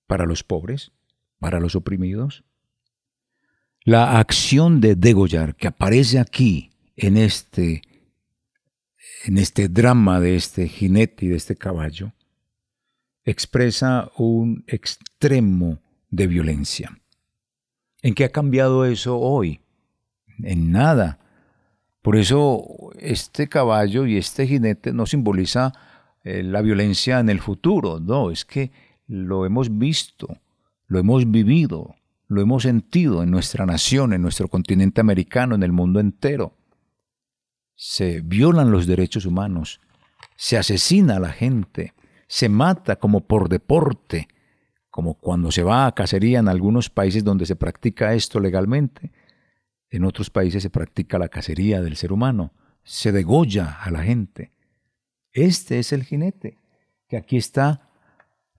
para 0.07 0.25
los 0.25 0.43
pobres, 0.45 0.93
para 1.39 1.59
los 1.59 1.75
oprimidos. 1.75 2.45
La 3.83 4.19
acción 4.19 4.79
de 4.79 4.95
degollar 4.95 5.55
que 5.55 5.67
aparece 5.67 6.19
aquí 6.19 6.71
en 6.95 7.17
este, 7.17 7.81
en 9.23 9.37
este 9.37 9.69
drama 9.69 10.19
de 10.19 10.35
este 10.35 10.67
jinete 10.67 11.25
y 11.25 11.29
de 11.29 11.37
este 11.37 11.55
caballo 11.55 12.13
expresa 13.23 14.11
un 14.17 14.63
extremo 14.67 15.79
de 16.09 16.27
violencia. 16.27 16.97
¿En 18.01 18.15
qué 18.15 18.25
ha 18.25 18.29
cambiado 18.29 18.85
eso 18.85 19.19
hoy? 19.19 19.61
En 20.43 20.71
nada. 20.71 21.19
Por 22.01 22.15
eso 22.15 22.91
este 22.99 23.47
caballo 23.47 24.07
y 24.07 24.17
este 24.17 24.47
jinete 24.47 24.91
no 24.91 25.05
simboliza 25.05 25.71
eh, 26.23 26.41
la 26.43 26.61
violencia 26.61 27.19
en 27.19 27.29
el 27.29 27.39
futuro, 27.39 27.99
no, 27.99 28.31
es 28.31 28.45
que 28.45 28.71
lo 29.07 29.45
hemos 29.45 29.77
visto, 29.77 30.37
lo 30.87 30.99
hemos 30.99 31.29
vivido, 31.29 31.95
lo 32.27 32.41
hemos 32.41 32.63
sentido 32.63 33.23
en 33.23 33.31
nuestra 33.31 33.65
nación, 33.65 34.13
en 34.13 34.21
nuestro 34.21 34.47
continente 34.47 35.01
americano, 35.01 35.55
en 35.55 35.63
el 35.63 35.71
mundo 35.71 35.99
entero. 35.99 36.53
Se 37.83 38.21
violan 38.21 38.69
los 38.69 38.85
derechos 38.85 39.25
humanos, 39.25 39.81
se 40.35 40.55
asesina 40.55 41.15
a 41.15 41.19
la 41.19 41.31
gente, 41.31 41.95
se 42.27 42.47
mata 42.47 42.97
como 42.97 43.21
por 43.21 43.49
deporte, 43.49 44.27
como 44.91 45.15
cuando 45.15 45.51
se 45.51 45.63
va 45.63 45.87
a 45.87 45.95
cacería 45.95 46.37
en 46.37 46.47
algunos 46.47 46.91
países 46.91 47.23
donde 47.23 47.47
se 47.47 47.55
practica 47.55 48.13
esto 48.13 48.39
legalmente, 48.39 49.11
en 49.89 50.05
otros 50.05 50.29
países 50.29 50.61
se 50.61 50.69
practica 50.69 51.17
la 51.17 51.27
cacería 51.27 51.81
del 51.81 51.95
ser 51.95 52.13
humano, 52.13 52.53
se 52.83 53.11
degolla 53.11 53.79
a 53.81 53.89
la 53.89 54.03
gente. 54.03 54.51
Este 55.31 55.79
es 55.79 55.91
el 55.91 56.03
jinete 56.03 56.59
que 57.09 57.17
aquí 57.17 57.37
está 57.37 57.89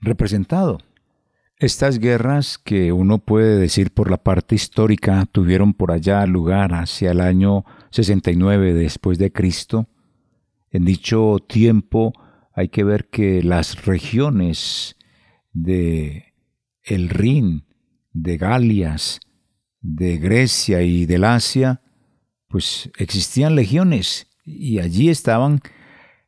representado. 0.01 0.81
Estas 1.59 2.01
guerras 2.01 2.59
que 2.59 2.91
uno 2.91 3.19
puede 3.19 3.57
decir 3.57 3.93
por 3.93 4.11
la 4.11 4.17
parte 4.17 4.57
histórica 4.57 5.25
tuvieron 5.27 5.75
por 5.75 5.93
allá 5.93 6.27
lugar 6.27 6.75
hacia 6.75 7.13
el 7.13 7.21
año 7.21 7.65
69 7.93 8.75
después 8.75 9.19
de 9.19 9.33
Cristo. 9.33 9.89
En 10.71 10.85
dicho 10.85 11.39
tiempo 11.47 12.13
hay 12.55 12.69
que 12.69 12.85
ver 12.85 13.09
que 13.09 13.43
las 13.43 13.85
regiones 13.85 14.97
de 15.53 16.35
el 16.83 17.09
Rin, 17.09 17.65
de 18.13 18.37
Galias, 18.37 19.21
de 19.81 20.19
Grecia 20.19 20.83
y 20.83 21.07
del 21.07 21.25
Asia, 21.25 21.83
pues 22.49 22.91
existían 22.99 23.55
legiones 23.55 24.29
y 24.45 24.79
allí 24.79 25.09
estaban 25.09 25.61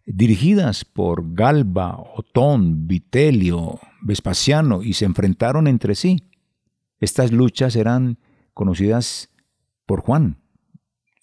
dirigidas 0.07 0.85
por 0.85 1.35
Galba, 1.35 1.99
Otón, 2.17 2.87
Vitelio, 2.87 3.81
Vespasiano 4.03 4.83
y 4.83 4.95
se 4.95 5.05
enfrentaron 5.05 5.67
entre 5.67 5.95
sí. 5.95 6.31
Estas 7.01 7.33
luchas 7.33 7.77
eran 7.77 8.19
conocidas 8.53 9.31
por 9.87 10.01
Juan, 10.01 10.39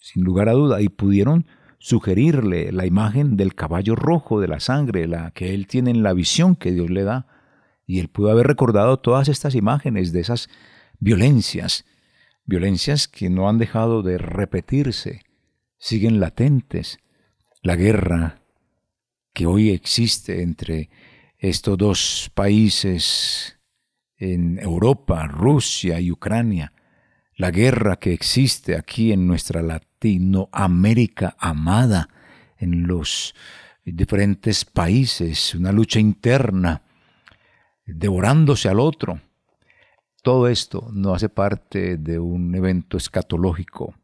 sin 0.02 0.24
lugar 0.24 0.48
a 0.48 0.52
duda, 0.52 0.82
y 0.82 0.88
pudieron 0.88 1.46
sugerirle 1.78 2.72
la 2.72 2.86
imagen 2.86 3.36
del 3.36 3.54
caballo 3.54 3.94
rojo 3.94 4.40
de 4.40 4.48
la 4.48 4.60
sangre, 4.60 5.06
la 5.06 5.30
que 5.30 5.54
él 5.54 5.66
tiene 5.68 5.90
en 5.90 6.02
la 6.02 6.12
visión 6.12 6.56
que 6.56 6.72
Dios 6.72 6.90
le 6.90 7.04
da. 7.04 7.26
Y 7.86 8.00
él 8.00 8.08
pudo 8.08 8.30
haber 8.30 8.46
recordado 8.46 8.98
todas 8.98 9.28
estas 9.28 9.54
imágenes 9.54 10.12
de 10.12 10.20
esas 10.20 10.48
violencias, 10.98 11.84
violencias 12.44 13.06
que 13.06 13.30
no 13.30 13.48
han 13.48 13.58
dejado 13.58 14.02
de 14.02 14.18
repetirse, 14.18 15.22
siguen 15.78 16.18
latentes. 16.20 16.98
La 17.62 17.76
guerra 17.76 18.42
que 19.32 19.46
hoy 19.46 19.70
existe 19.70 20.42
entre 20.42 20.90
estos 21.38 21.78
dos 21.78 22.30
países 22.34 23.58
en 24.16 24.58
Europa, 24.58 25.26
Rusia 25.26 26.00
y 26.00 26.10
Ucrania, 26.10 26.72
la 27.36 27.50
guerra 27.50 27.96
que 27.96 28.12
existe 28.12 28.76
aquí 28.76 29.12
en 29.12 29.26
nuestra 29.26 29.62
Latinoamérica 30.02 31.36
amada, 31.38 32.08
en 32.58 32.86
los 32.88 33.34
diferentes 33.84 34.64
países, 34.64 35.54
una 35.54 35.70
lucha 35.70 36.00
interna, 36.00 36.82
devorándose 37.86 38.68
al 38.68 38.80
otro. 38.80 39.20
Todo 40.22 40.48
esto 40.48 40.88
no 40.92 41.14
hace 41.14 41.28
parte 41.28 41.98
de 41.98 42.18
un 42.18 42.52
evento 42.54 42.96
escatológico, 42.96 43.94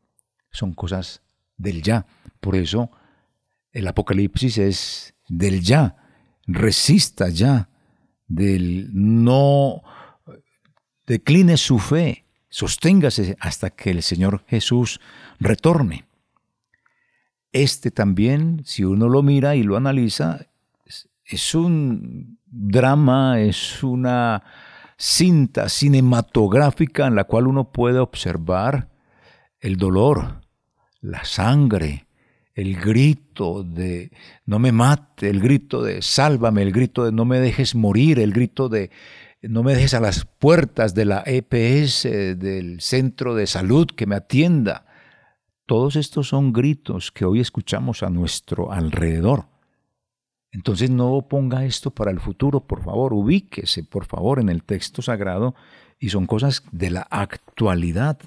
son 0.51 0.73
cosas 0.73 1.23
del 1.57 1.83
ya. 1.83 2.07
Por 2.41 2.55
eso 2.55 2.91
el 3.73 3.87
Apocalipsis 3.87 4.59
es 4.59 5.15
del 5.29 5.61
ya, 5.63 5.97
resista 6.47 7.29
ya, 7.29 7.71
del 8.27 8.91
no 8.93 9.83
decline 11.07 11.57
su 11.57 11.79
fe, 11.79 12.25
sosténgase 12.49 13.37
hasta 13.41 13.71
que 13.71 13.91
el 13.91 14.03
Señor 14.03 14.45
Jesús 14.47 15.01
retorne. 15.39 16.07
Este 17.53 17.91
también, 17.91 18.63
si 18.65 18.85
uno 18.85 19.09
lo 19.09 19.23
mira 19.23 19.57
y 19.57 19.63
lo 19.63 19.77
analiza, 19.77 20.47
es 21.25 21.55
un 21.55 22.39
drama, 22.47 23.41
es 23.41 23.83
una 23.83 24.43
cinta 24.97 25.69
cinematográfica 25.69 27.07
en 27.07 27.15
la 27.15 27.25
cual 27.25 27.47
uno 27.47 27.71
puede 27.71 27.99
observar 27.99 28.89
el 29.61 29.77
dolor, 29.77 30.41
la 31.01 31.25
sangre, 31.25 32.07
el 32.55 32.77
grito 32.77 33.63
de 33.63 34.11
no 34.45 34.59
me 34.59 34.73
mate, 34.73 35.31
el 35.31 35.41
grito 35.41 35.83
de 35.83 36.03
sálvame, 36.03 36.63
el 36.63 36.73
grito 36.73 37.05
de 37.05 37.13
no 37.13 37.25
me 37.25 37.39
dejes 37.39 37.75
morir, 37.75 38.19
el 38.19 38.33
grito 38.33 38.69
de 38.69 38.91
no 39.43 39.63
me 39.63 39.75
dejes 39.75 39.95
a 39.95 40.01
las 40.01 40.25
puertas 40.25 40.95
de 40.95 41.05
la 41.05 41.23
EPS, 41.25 42.03
del 42.03 42.81
centro 42.81 43.35
de 43.35 43.47
salud 43.47 43.87
que 43.87 44.07
me 44.07 44.17
atienda. 44.17 44.87
Todos 45.67 45.97
estos 45.97 46.29
son 46.29 46.53
gritos 46.53 47.13
que 47.13 47.25
hoy 47.25 47.41
escuchamos 47.41 48.03
a 48.03 48.11
nuestro 48.11 48.73
alrededor. 48.73 49.47
Entonces 50.51 50.91
no 50.91 51.27
ponga 51.29 51.65
esto 51.65 51.91
para 51.91 52.11
el 52.11 52.21
futuro, 52.21 52.67
por 52.67 52.83
favor, 52.83 53.13
ubíquese, 53.13 53.85
por 53.85 54.07
favor, 54.07 54.41
en 54.41 54.49
el 54.49 54.65
texto 54.65 55.03
sagrado 55.03 55.55
y 55.99 56.09
son 56.09 56.27
cosas 56.27 56.63
de 56.73 56.91
la 56.91 57.07
actualidad. 57.11 58.19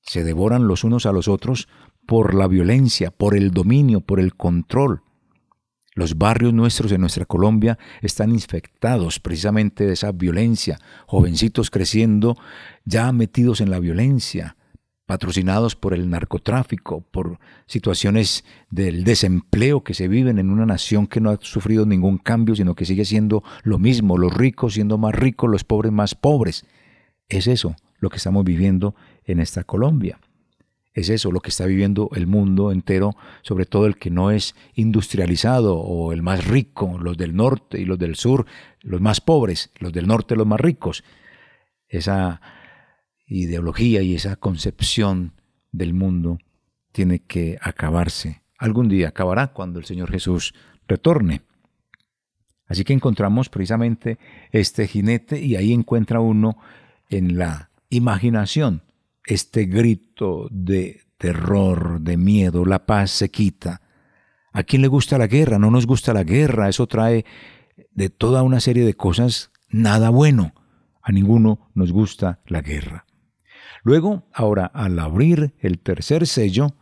Se 0.00 0.22
devoran 0.22 0.68
los 0.68 0.84
unos 0.84 1.06
a 1.06 1.12
los 1.12 1.28
otros 1.28 1.68
por 2.06 2.34
la 2.34 2.46
violencia, 2.46 3.10
por 3.10 3.36
el 3.36 3.50
dominio, 3.50 4.00
por 4.00 4.20
el 4.20 4.34
control. 4.36 5.02
Los 5.96 6.18
barrios 6.18 6.52
nuestros 6.52 6.90
en 6.90 7.00
nuestra 7.00 7.24
Colombia 7.24 7.78
están 8.02 8.32
infectados 8.32 9.20
precisamente 9.20 9.86
de 9.86 9.92
esa 9.92 10.10
violencia, 10.10 10.80
jovencitos 11.06 11.70
creciendo 11.70 12.36
ya 12.84 13.12
metidos 13.12 13.60
en 13.60 13.70
la 13.70 13.78
violencia, 13.78 14.56
patrocinados 15.06 15.76
por 15.76 15.94
el 15.94 16.10
narcotráfico, 16.10 17.02
por 17.02 17.38
situaciones 17.66 18.44
del 18.70 19.04
desempleo 19.04 19.84
que 19.84 19.94
se 19.94 20.08
viven 20.08 20.40
en 20.40 20.50
una 20.50 20.66
nación 20.66 21.06
que 21.06 21.20
no 21.20 21.30
ha 21.30 21.38
sufrido 21.40 21.86
ningún 21.86 22.18
cambio, 22.18 22.56
sino 22.56 22.74
que 22.74 22.86
sigue 22.86 23.04
siendo 23.04 23.44
lo 23.62 23.78
mismo, 23.78 24.18
los 24.18 24.34
ricos 24.34 24.74
siendo 24.74 24.98
más 24.98 25.14
ricos, 25.14 25.48
los 25.48 25.62
pobres 25.62 25.92
más 25.92 26.16
pobres. 26.16 26.66
Es 27.28 27.46
eso 27.46 27.76
lo 27.98 28.10
que 28.10 28.16
estamos 28.16 28.44
viviendo 28.44 28.96
en 29.24 29.38
esta 29.38 29.62
Colombia. 29.62 30.18
Es 30.94 31.08
eso 31.08 31.32
lo 31.32 31.40
que 31.40 31.50
está 31.50 31.66
viviendo 31.66 32.08
el 32.14 32.28
mundo 32.28 32.70
entero, 32.70 33.16
sobre 33.42 33.66
todo 33.66 33.86
el 33.86 33.96
que 33.96 34.10
no 34.10 34.30
es 34.30 34.54
industrializado 34.74 35.76
o 35.76 36.12
el 36.12 36.22
más 36.22 36.46
rico, 36.46 36.98
los 37.00 37.18
del 37.18 37.34
norte 37.34 37.80
y 37.80 37.84
los 37.84 37.98
del 37.98 38.14
sur, 38.14 38.46
los 38.80 39.00
más 39.00 39.20
pobres, 39.20 39.72
los 39.80 39.92
del 39.92 40.06
norte 40.06 40.36
los 40.36 40.46
más 40.46 40.60
ricos. 40.60 41.02
Esa 41.88 42.40
ideología 43.26 44.02
y 44.02 44.14
esa 44.14 44.36
concepción 44.36 45.32
del 45.72 45.94
mundo 45.94 46.38
tiene 46.92 47.18
que 47.18 47.58
acabarse. 47.60 48.42
Algún 48.56 48.88
día 48.88 49.08
acabará 49.08 49.48
cuando 49.48 49.80
el 49.80 49.86
Señor 49.86 50.12
Jesús 50.12 50.54
retorne. 50.86 51.42
Así 52.66 52.84
que 52.84 52.92
encontramos 52.92 53.48
precisamente 53.48 54.18
este 54.52 54.86
jinete 54.86 55.40
y 55.40 55.56
ahí 55.56 55.72
encuentra 55.72 56.20
uno 56.20 56.56
en 57.10 57.36
la 57.36 57.70
imaginación 57.90 58.83
este 59.24 59.64
grito 59.64 60.48
de 60.50 61.00
terror, 61.18 62.00
de 62.00 62.16
miedo, 62.16 62.64
la 62.64 62.86
paz 62.86 63.10
se 63.10 63.30
quita. 63.30 63.80
¿A 64.52 64.62
quién 64.62 64.82
le 64.82 64.88
gusta 64.88 65.18
la 65.18 65.26
guerra? 65.26 65.58
No 65.58 65.70
nos 65.70 65.86
gusta 65.86 66.12
la 66.12 66.24
guerra, 66.24 66.68
eso 66.68 66.86
trae 66.86 67.24
de 67.92 68.10
toda 68.10 68.42
una 68.42 68.60
serie 68.60 68.84
de 68.84 68.94
cosas 68.94 69.50
nada 69.68 70.10
bueno. 70.10 70.52
A 71.02 71.12
ninguno 71.12 71.70
nos 71.74 71.92
gusta 71.92 72.40
la 72.46 72.60
guerra. 72.60 73.04
Luego, 73.82 74.26
ahora, 74.32 74.66
al 74.66 74.98
abrir 74.98 75.54
el 75.58 75.78
tercer 75.78 76.26
sello, 76.26 76.74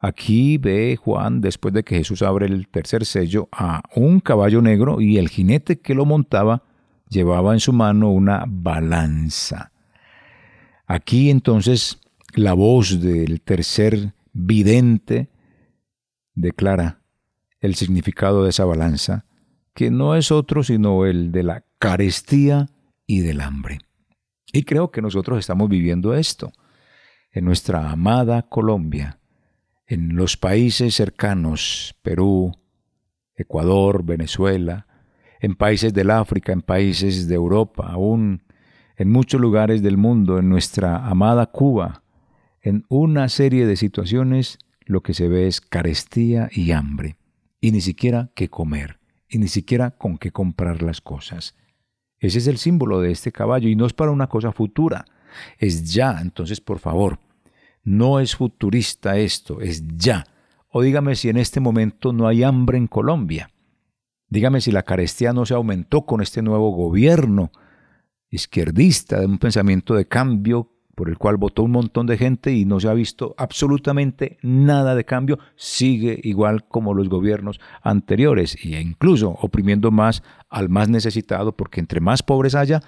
aquí 0.00 0.58
ve 0.58 0.96
Juan, 0.96 1.40
después 1.40 1.72
de 1.74 1.84
que 1.84 1.96
Jesús 1.96 2.22
abre 2.22 2.46
el 2.46 2.68
tercer 2.68 3.04
sello, 3.04 3.48
a 3.52 3.82
un 3.94 4.20
caballo 4.20 4.60
negro 4.60 5.00
y 5.00 5.18
el 5.18 5.28
jinete 5.28 5.80
que 5.80 5.94
lo 5.94 6.04
montaba 6.04 6.64
llevaba 7.08 7.52
en 7.52 7.60
su 7.60 7.72
mano 7.72 8.10
una 8.10 8.44
balanza. 8.48 9.72
Aquí 10.88 11.28
entonces 11.28 12.00
la 12.34 12.54
voz 12.54 13.00
del 13.00 13.42
tercer 13.42 14.14
vidente 14.32 15.28
declara 16.34 17.02
el 17.60 17.74
significado 17.74 18.42
de 18.42 18.50
esa 18.50 18.64
balanza, 18.64 19.26
que 19.74 19.90
no 19.90 20.16
es 20.16 20.32
otro 20.32 20.64
sino 20.64 21.04
el 21.04 21.30
de 21.30 21.42
la 21.42 21.64
carestía 21.78 22.70
y 23.06 23.20
del 23.20 23.42
hambre. 23.42 23.80
Y 24.50 24.62
creo 24.62 24.90
que 24.90 25.02
nosotros 25.02 25.38
estamos 25.38 25.68
viviendo 25.68 26.14
esto 26.14 26.52
en 27.32 27.44
nuestra 27.44 27.90
amada 27.90 28.48
Colombia, 28.48 29.20
en 29.86 30.16
los 30.16 30.38
países 30.38 30.94
cercanos, 30.94 31.96
Perú, 32.00 32.56
Ecuador, 33.36 34.04
Venezuela, 34.04 34.86
en 35.40 35.54
países 35.54 35.92
del 35.92 36.10
África, 36.10 36.52
en 36.52 36.62
países 36.62 37.28
de 37.28 37.34
Europa, 37.34 37.88
aún 37.90 38.42
en 38.98 39.10
muchos 39.10 39.40
lugares 39.40 39.80
del 39.80 39.96
mundo, 39.96 40.40
en 40.40 40.48
nuestra 40.48 41.06
amada 41.06 41.46
Cuba, 41.46 42.02
en 42.60 42.84
una 42.88 43.28
serie 43.28 43.64
de 43.64 43.76
situaciones 43.76 44.58
lo 44.86 45.02
que 45.02 45.14
se 45.14 45.28
ve 45.28 45.46
es 45.46 45.60
carestía 45.60 46.50
y 46.52 46.72
hambre, 46.72 47.16
y 47.60 47.70
ni 47.70 47.80
siquiera 47.80 48.32
qué 48.34 48.50
comer, 48.50 48.98
y 49.28 49.38
ni 49.38 49.46
siquiera 49.46 49.92
con 49.92 50.18
qué 50.18 50.32
comprar 50.32 50.82
las 50.82 51.00
cosas. 51.00 51.54
Ese 52.18 52.38
es 52.38 52.48
el 52.48 52.58
símbolo 52.58 53.00
de 53.00 53.12
este 53.12 53.30
caballo 53.30 53.68
y 53.68 53.76
no 53.76 53.86
es 53.86 53.92
para 53.92 54.10
una 54.10 54.26
cosa 54.26 54.50
futura, 54.50 55.04
es 55.58 55.94
ya, 55.94 56.18
entonces 56.20 56.60
por 56.60 56.80
favor, 56.80 57.20
no 57.84 58.18
es 58.18 58.34
futurista 58.34 59.16
esto, 59.16 59.60
es 59.60 59.86
ya. 59.96 60.26
O 60.70 60.82
dígame 60.82 61.14
si 61.14 61.28
en 61.28 61.36
este 61.36 61.60
momento 61.60 62.12
no 62.12 62.26
hay 62.26 62.42
hambre 62.42 62.76
en 62.76 62.88
Colombia. 62.88 63.48
Dígame 64.28 64.60
si 64.60 64.72
la 64.72 64.82
carestía 64.82 65.32
no 65.32 65.46
se 65.46 65.54
aumentó 65.54 66.04
con 66.04 66.20
este 66.20 66.42
nuevo 66.42 66.72
gobierno 66.72 67.52
izquierdista, 68.30 69.20
de 69.20 69.26
un 69.26 69.38
pensamiento 69.38 69.94
de 69.94 70.06
cambio 70.06 70.70
por 70.98 71.08
el 71.08 71.16
cual 71.16 71.36
votó 71.36 71.62
un 71.62 71.70
montón 71.70 72.08
de 72.08 72.18
gente 72.18 72.52
y 72.52 72.64
no 72.64 72.80
se 72.80 72.88
ha 72.88 72.92
visto 72.92 73.32
absolutamente 73.38 74.36
nada 74.42 74.96
de 74.96 75.04
cambio, 75.04 75.38
sigue 75.54 76.18
igual 76.24 76.66
como 76.66 76.92
los 76.92 77.08
gobiernos 77.08 77.60
anteriores 77.82 78.56
e 78.64 78.80
incluso 78.80 79.30
oprimiendo 79.40 79.92
más 79.92 80.24
al 80.48 80.68
más 80.68 80.88
necesitado, 80.88 81.52
porque 81.56 81.78
entre 81.78 82.00
más 82.00 82.24
pobres 82.24 82.56
haya, 82.56 82.82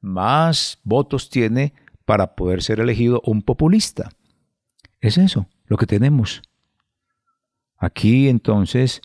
más 0.00 0.80
votos 0.84 1.28
tiene 1.28 1.74
para 2.06 2.34
poder 2.34 2.62
ser 2.62 2.80
elegido 2.80 3.20
un 3.26 3.42
populista. 3.42 4.08
Es 5.02 5.18
eso 5.18 5.46
lo 5.66 5.76
que 5.76 5.86
tenemos. 5.86 6.40
Aquí 7.76 8.30
entonces 8.30 9.02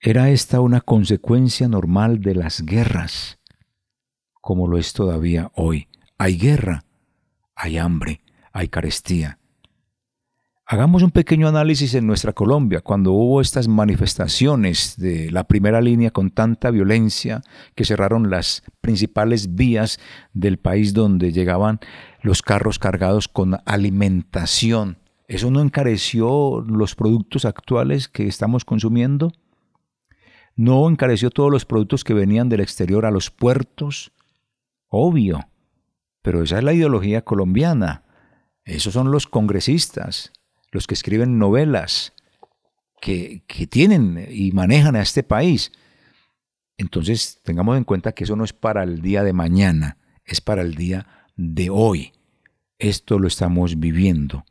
era 0.00 0.30
esta 0.30 0.60
una 0.60 0.80
consecuencia 0.80 1.68
normal 1.68 2.20
de 2.20 2.34
las 2.34 2.62
guerras, 2.62 3.38
como 4.46 4.68
lo 4.68 4.78
es 4.78 4.92
todavía 4.92 5.50
hoy. 5.56 5.88
Hay 6.18 6.38
guerra, 6.38 6.84
hay 7.56 7.78
hambre, 7.78 8.20
hay 8.52 8.68
carestía. 8.68 9.40
Hagamos 10.64 11.02
un 11.02 11.10
pequeño 11.10 11.48
análisis 11.48 11.94
en 11.94 12.06
nuestra 12.06 12.32
Colombia, 12.32 12.80
cuando 12.80 13.10
hubo 13.10 13.40
estas 13.40 13.66
manifestaciones 13.66 14.94
de 14.98 15.32
la 15.32 15.48
primera 15.48 15.80
línea 15.80 16.12
con 16.12 16.30
tanta 16.30 16.70
violencia 16.70 17.42
que 17.74 17.84
cerraron 17.84 18.30
las 18.30 18.62
principales 18.80 19.56
vías 19.56 19.98
del 20.32 20.58
país 20.58 20.94
donde 20.94 21.32
llegaban 21.32 21.80
los 22.22 22.40
carros 22.40 22.78
cargados 22.78 23.26
con 23.26 23.58
alimentación. 23.64 24.98
¿Eso 25.26 25.50
no 25.50 25.60
encareció 25.60 26.60
los 26.60 26.94
productos 26.94 27.44
actuales 27.46 28.06
que 28.06 28.28
estamos 28.28 28.64
consumiendo? 28.64 29.32
¿No 30.54 30.88
encareció 30.88 31.30
todos 31.30 31.50
los 31.50 31.64
productos 31.64 32.04
que 32.04 32.14
venían 32.14 32.48
del 32.48 32.60
exterior 32.60 33.06
a 33.06 33.10
los 33.10 33.32
puertos? 33.32 34.12
Obvio, 34.88 35.48
pero 36.22 36.42
esa 36.42 36.58
es 36.58 36.64
la 36.64 36.72
ideología 36.72 37.22
colombiana. 37.22 38.04
Esos 38.64 38.94
son 38.94 39.10
los 39.10 39.26
congresistas, 39.26 40.32
los 40.72 40.86
que 40.86 40.94
escriben 40.94 41.38
novelas, 41.38 42.12
que, 43.00 43.42
tienen 43.70 44.26
y 44.30 44.52
manejan 44.52 44.96
a 44.96 45.02
este 45.02 45.22
país. 45.22 45.72
Entonces, 46.76 47.40
tengamos 47.44 47.76
en 47.76 47.84
cuenta 47.84 48.12
que 48.12 48.24
eso 48.24 48.36
no 48.36 48.44
es 48.44 48.52
para 48.52 48.82
el 48.82 49.00
día 49.00 49.22
de 49.22 49.32
mañana, 49.32 49.98
es 50.24 50.40
para 50.40 50.62
el 50.62 50.74
día 50.74 51.06
de 51.36 51.70
hoy. 51.70 52.12
Esto 52.78 53.18
lo 53.18 53.28
estamos 53.28 53.78
viviendo. 53.78 54.44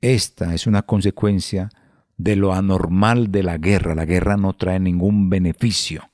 Esta 0.00 0.54
es 0.54 0.66
una 0.66 0.82
consecuencia 0.82 1.68
de 2.16 2.36
lo 2.36 2.54
anormal 2.54 3.30
de 3.30 3.42
la 3.42 3.58
guerra. 3.58 3.94
La 3.94 4.04
guerra 4.04 4.36
no 4.36 4.54
trae 4.54 4.80
ningún 4.80 5.30
beneficio, 5.30 6.10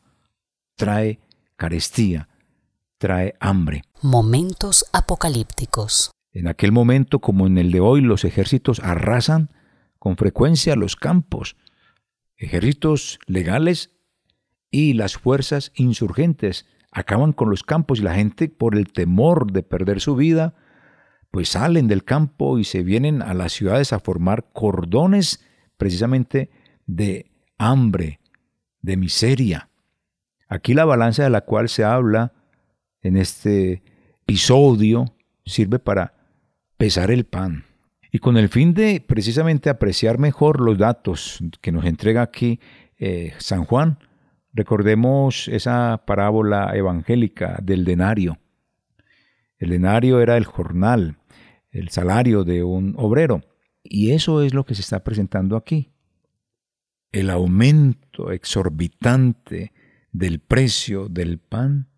trae 0.77 1.21
carestía, 1.57 2.28
trae 2.99 3.35
hambre. 3.41 3.83
Momentos 4.03 4.85
apocalípticos. 4.93 6.11
En 6.33 6.47
aquel 6.49 6.73
momento, 6.73 7.21
como 7.21 7.47
en 7.47 7.59
el 7.59 7.73
de 7.73 7.81
hoy, 7.81 8.01
los 8.01 8.25
ejércitos 8.25 8.81
arrasan 8.81 9.51
con 9.99 10.17
frecuencia 10.17 10.77
los 10.77 10.95
campos, 10.95 11.57
ejércitos 12.37 13.19
legales 13.27 13.91
y 14.71 14.93
las 14.93 15.17
fuerzas 15.17 15.73
insurgentes 15.75 16.67
acaban 16.93 17.33
con 17.33 17.51
los 17.51 17.63
campos 17.63 18.01
y 18.01 18.03
la 18.03 18.15
gente 18.15 18.49
por 18.49 18.77
el 18.77 18.93
temor 18.93 19.53
de 19.53 19.63
perder 19.63 20.01
su 20.01 20.15
vida, 20.17 20.55
pues 21.31 21.51
salen 21.51 21.89
del 21.89 22.05
campo 22.05 22.59
y 22.59 22.65
se 22.65 22.83
vienen 22.83 23.23
a 23.23 23.35
las 23.35 23.53
ciudades 23.53 23.93
a 23.93 24.01
formar 24.01 24.51
cordones 24.53 25.45
precisamente 25.77 26.51
de 26.87 27.31
hambre, 27.59 28.21
de 28.81 28.97
miseria. 28.97 29.71
Aquí 30.49 30.75
la 30.75 30.85
balanza 30.85 31.25
de 31.25 31.31
la 31.31 31.43
cual 31.43 31.69
se 31.69 31.85
habla 31.85 32.33
en 33.03 33.17
este 33.17 33.83
episodio 34.23 35.15
sirve 35.45 35.79
para 35.79 36.15
pesar 36.77 37.11
el 37.11 37.25
pan. 37.25 37.65
Y 38.11 38.19
con 38.21 38.37
el 38.37 38.49
fin 38.49 38.73
de 38.75 39.03
precisamente 39.07 39.69
apreciar 39.69 40.19
mejor 40.19 40.61
los 40.61 40.79
datos 40.79 41.39
que 41.61 41.73
nos 41.73 41.85
entrega 41.85 42.23
aquí 42.23 42.61
eh, 42.99 43.35
San 43.39 43.65
Juan, 43.65 43.99
recordemos 44.53 45.49
esa 45.49 46.03
parábola 46.07 46.75
evangélica 46.75 47.59
del 47.63 47.85
denario. 47.85 48.39
El 49.59 49.71
denario 49.71 50.21
era 50.21 50.37
el 50.37 50.45
jornal, 50.45 51.19
el 51.71 51.91
salario 51.91 52.45
de 52.45 52.65
un 52.65 52.95
obrero. 52.97 53.43
Y 53.83 54.13
eso 54.13 54.43
es 54.43 54.55
lo 54.55 54.65
que 54.65 54.75
se 54.75 54.83
está 54.83 55.05
presentando 55.05 55.57
aquí. 55.57 55.93
El 57.13 57.31
aumento 57.31 58.33
exorbitante 58.33 59.73
del 60.13 60.41
precio 60.41 61.09
del 61.09 61.39
pan 61.39 61.89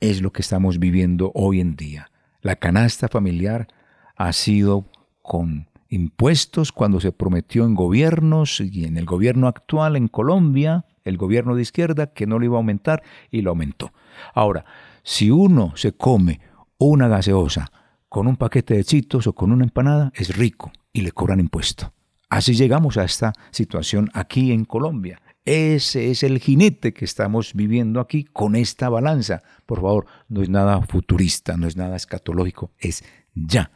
es 0.00 0.22
lo 0.22 0.32
que 0.32 0.42
estamos 0.42 0.78
viviendo 0.78 1.30
hoy 1.34 1.60
en 1.60 1.76
día. 1.76 2.10
La 2.42 2.56
canasta 2.56 3.08
familiar 3.08 3.68
ha 4.16 4.32
sido 4.32 4.86
con 5.22 5.68
impuestos 5.88 6.72
cuando 6.72 7.00
se 7.00 7.12
prometió 7.12 7.64
en 7.64 7.74
gobiernos 7.74 8.60
y 8.60 8.84
en 8.84 8.96
el 8.96 9.04
gobierno 9.04 9.46
actual 9.46 9.96
en 9.96 10.08
Colombia, 10.08 10.86
el 11.04 11.16
gobierno 11.16 11.54
de 11.54 11.62
izquierda, 11.62 12.08
que 12.08 12.26
no 12.26 12.38
lo 12.38 12.44
iba 12.44 12.56
a 12.56 12.58
aumentar 12.58 13.02
y 13.30 13.42
lo 13.42 13.50
aumentó. 13.50 13.92
Ahora, 14.34 14.64
si 15.02 15.30
uno 15.30 15.72
se 15.76 15.92
come 15.92 16.40
una 16.78 17.08
gaseosa 17.08 17.70
con 18.08 18.26
un 18.26 18.36
paquete 18.36 18.74
de 18.74 18.84
chitos 18.84 19.26
o 19.26 19.34
con 19.34 19.52
una 19.52 19.64
empanada, 19.64 20.12
es 20.14 20.36
rico 20.36 20.72
y 20.92 21.02
le 21.02 21.12
cobran 21.12 21.40
impuesto. 21.40 21.92
Así 22.28 22.54
llegamos 22.54 22.96
a 22.96 23.04
esta 23.04 23.32
situación 23.50 24.08
aquí 24.14 24.52
en 24.52 24.64
Colombia. 24.64 25.20
Ese 25.44 26.10
es 26.10 26.22
el 26.22 26.38
jinete 26.38 26.92
que 26.92 27.04
estamos 27.04 27.54
viviendo 27.54 28.00
aquí 28.00 28.24
con 28.24 28.56
esta 28.56 28.88
balanza. 28.88 29.42
Por 29.66 29.80
favor, 29.80 30.06
no 30.28 30.42
es 30.42 30.50
nada 30.50 30.82
futurista, 30.82 31.56
no 31.56 31.66
es 31.66 31.76
nada 31.76 31.96
escatológico, 31.96 32.72
es 32.78 33.04
ya. 33.34 33.72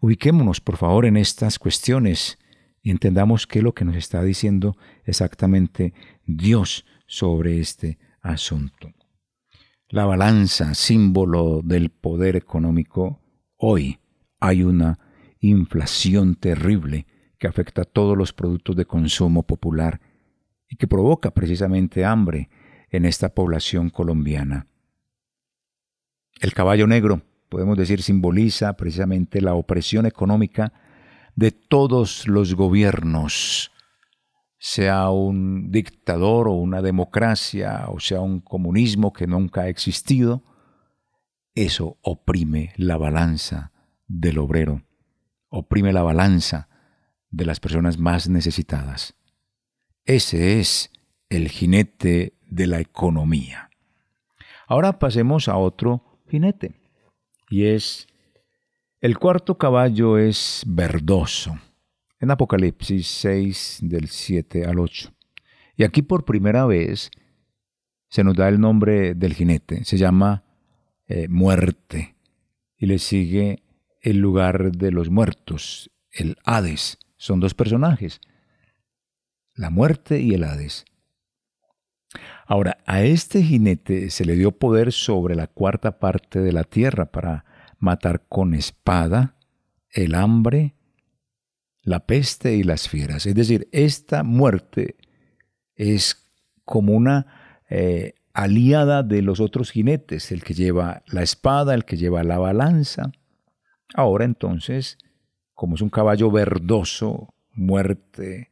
Ubiquémonos, 0.00 0.60
por 0.60 0.76
favor, 0.76 1.06
en 1.06 1.16
estas 1.16 1.60
cuestiones 1.60 2.38
y 2.82 2.90
entendamos 2.90 3.46
qué 3.46 3.60
es 3.60 3.62
lo 3.62 3.74
que 3.74 3.84
nos 3.84 3.94
está 3.94 4.22
diciendo 4.24 4.76
exactamente 5.04 5.94
Dios 6.26 6.84
sobre 7.06 7.60
este 7.60 7.98
asunto. 8.20 8.92
La 9.88 10.04
balanza, 10.04 10.74
símbolo 10.74 11.60
del 11.62 11.90
poder 11.90 12.34
económico, 12.34 13.20
hoy 13.56 14.00
hay 14.40 14.64
una 14.64 14.98
inflación 15.38 16.34
terrible 16.34 17.06
que 17.38 17.46
afecta 17.46 17.82
a 17.82 17.84
todos 17.84 18.16
los 18.16 18.32
productos 18.32 18.74
de 18.74 18.86
consumo 18.86 19.44
popular 19.44 20.00
y 20.72 20.76
que 20.76 20.88
provoca 20.88 21.32
precisamente 21.32 22.02
hambre 22.02 22.48
en 22.88 23.04
esta 23.04 23.34
población 23.34 23.90
colombiana. 23.90 24.66
El 26.40 26.54
caballo 26.54 26.86
negro 26.86 27.20
podemos 27.52 27.76
decir, 27.76 28.02
simboliza 28.02 28.72
precisamente 28.78 29.42
la 29.42 29.52
opresión 29.52 30.06
económica 30.06 30.72
de 31.36 31.50
todos 31.50 32.26
los 32.26 32.54
gobiernos, 32.54 33.72
sea 34.56 35.10
un 35.10 35.70
dictador 35.70 36.48
o 36.48 36.52
una 36.52 36.80
democracia, 36.80 37.88
o 37.88 38.00
sea 38.00 38.22
un 38.22 38.40
comunismo 38.40 39.12
que 39.12 39.26
nunca 39.26 39.62
ha 39.62 39.68
existido, 39.68 40.42
eso 41.54 41.98
oprime 42.00 42.72
la 42.76 42.96
balanza 42.96 43.72
del 44.06 44.38
obrero, 44.38 44.84
oprime 45.50 45.92
la 45.92 46.02
balanza 46.02 46.70
de 47.28 47.44
las 47.44 47.60
personas 47.60 47.98
más 47.98 48.30
necesitadas. 48.30 49.14
Ese 50.04 50.58
es 50.58 50.90
el 51.28 51.48
jinete 51.48 52.32
de 52.46 52.66
la 52.66 52.80
economía. 52.80 53.70
Ahora 54.66 54.98
pasemos 54.98 55.48
a 55.48 55.56
otro 55.56 56.20
jinete 56.28 56.72
y 57.48 57.66
es, 57.66 58.08
el 59.00 59.18
cuarto 59.18 59.58
caballo 59.58 60.18
es 60.18 60.64
verdoso, 60.66 61.56
en 62.18 62.30
Apocalipsis 62.30 63.06
6 63.06 63.78
del 63.82 64.08
7 64.08 64.64
al 64.64 64.78
8. 64.78 65.12
Y 65.76 65.84
aquí 65.84 66.02
por 66.02 66.24
primera 66.24 66.66
vez 66.66 67.10
se 68.08 68.24
nos 68.24 68.36
da 68.36 68.48
el 68.48 68.60
nombre 68.60 69.14
del 69.14 69.34
jinete, 69.34 69.84
se 69.84 69.98
llama 69.98 70.44
eh, 71.06 71.28
muerte, 71.28 72.16
y 72.76 72.86
le 72.86 72.98
sigue 72.98 73.62
el 74.00 74.18
lugar 74.18 74.72
de 74.72 74.90
los 74.90 75.10
muertos, 75.10 75.90
el 76.10 76.36
Hades. 76.44 76.98
Son 77.16 77.38
dos 77.38 77.54
personajes, 77.54 78.20
la 79.54 79.70
muerte 79.70 80.20
y 80.20 80.34
el 80.34 80.44
Hades. 80.44 80.84
Ahora, 82.46 82.78
a 82.86 83.02
este 83.02 83.42
jinete 83.42 84.10
se 84.10 84.24
le 84.24 84.34
dio 84.34 84.52
poder 84.52 84.92
sobre 84.92 85.34
la 85.34 85.46
cuarta 85.46 85.98
parte 85.98 86.40
de 86.40 86.52
la 86.52 86.64
tierra 86.64 87.06
para 87.06 87.44
matar 87.78 88.26
con 88.28 88.54
espada 88.54 89.36
el 89.90 90.14
hambre, 90.14 90.74
la 91.82 92.06
peste 92.06 92.54
y 92.54 92.62
las 92.62 92.88
fieras. 92.88 93.26
Es 93.26 93.34
decir, 93.34 93.68
esta 93.72 94.22
muerte 94.22 94.96
es 95.74 96.30
como 96.64 96.92
una 96.92 97.62
eh, 97.68 98.14
aliada 98.32 99.02
de 99.02 99.22
los 99.22 99.40
otros 99.40 99.70
jinetes, 99.70 100.32
el 100.32 100.42
que 100.44 100.54
lleva 100.54 101.02
la 101.06 101.22
espada, 101.22 101.74
el 101.74 101.84
que 101.84 101.96
lleva 101.96 102.22
la 102.22 102.38
balanza. 102.38 103.12
Ahora 103.94 104.24
entonces, 104.24 104.98
como 105.54 105.74
es 105.74 105.80
un 105.80 105.90
caballo 105.90 106.30
verdoso, 106.30 107.34
muerte, 107.50 108.51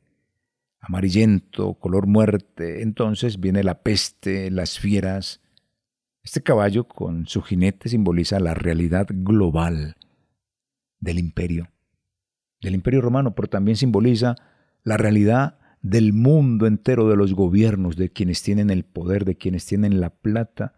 amarillento, 0.81 1.74
color 1.74 2.07
muerte. 2.07 2.83
Entonces 2.83 3.41
viene 3.41 3.62
la 3.62 3.83
peste, 3.83 4.51
las 4.51 4.78
fieras. 4.78 5.41
Este 6.22 6.43
caballo 6.43 6.85
con 6.85 7.26
su 7.26 7.43
jinete 7.43 7.89
simboliza 7.89 8.41
la 8.41 8.55
realidad 8.55 9.07
global 9.11 9.97
del 10.99 11.18
imperio, 11.18 11.70
del 12.61 12.74
imperio 12.74 13.01
romano, 13.01 13.35
pero 13.35 13.49
también 13.49 13.76
simboliza 13.76 14.37
la 14.83 14.97
realidad 14.97 15.59
del 15.83 16.12
mundo 16.12 16.66
entero, 16.66 17.09
de 17.09 17.16
los 17.16 17.33
gobiernos, 17.33 17.97
de 17.97 18.11
quienes 18.11 18.43
tienen 18.43 18.68
el 18.68 18.85
poder, 18.85 19.24
de 19.24 19.37
quienes 19.37 19.64
tienen 19.66 20.01
la 20.01 20.11
plata. 20.11 20.74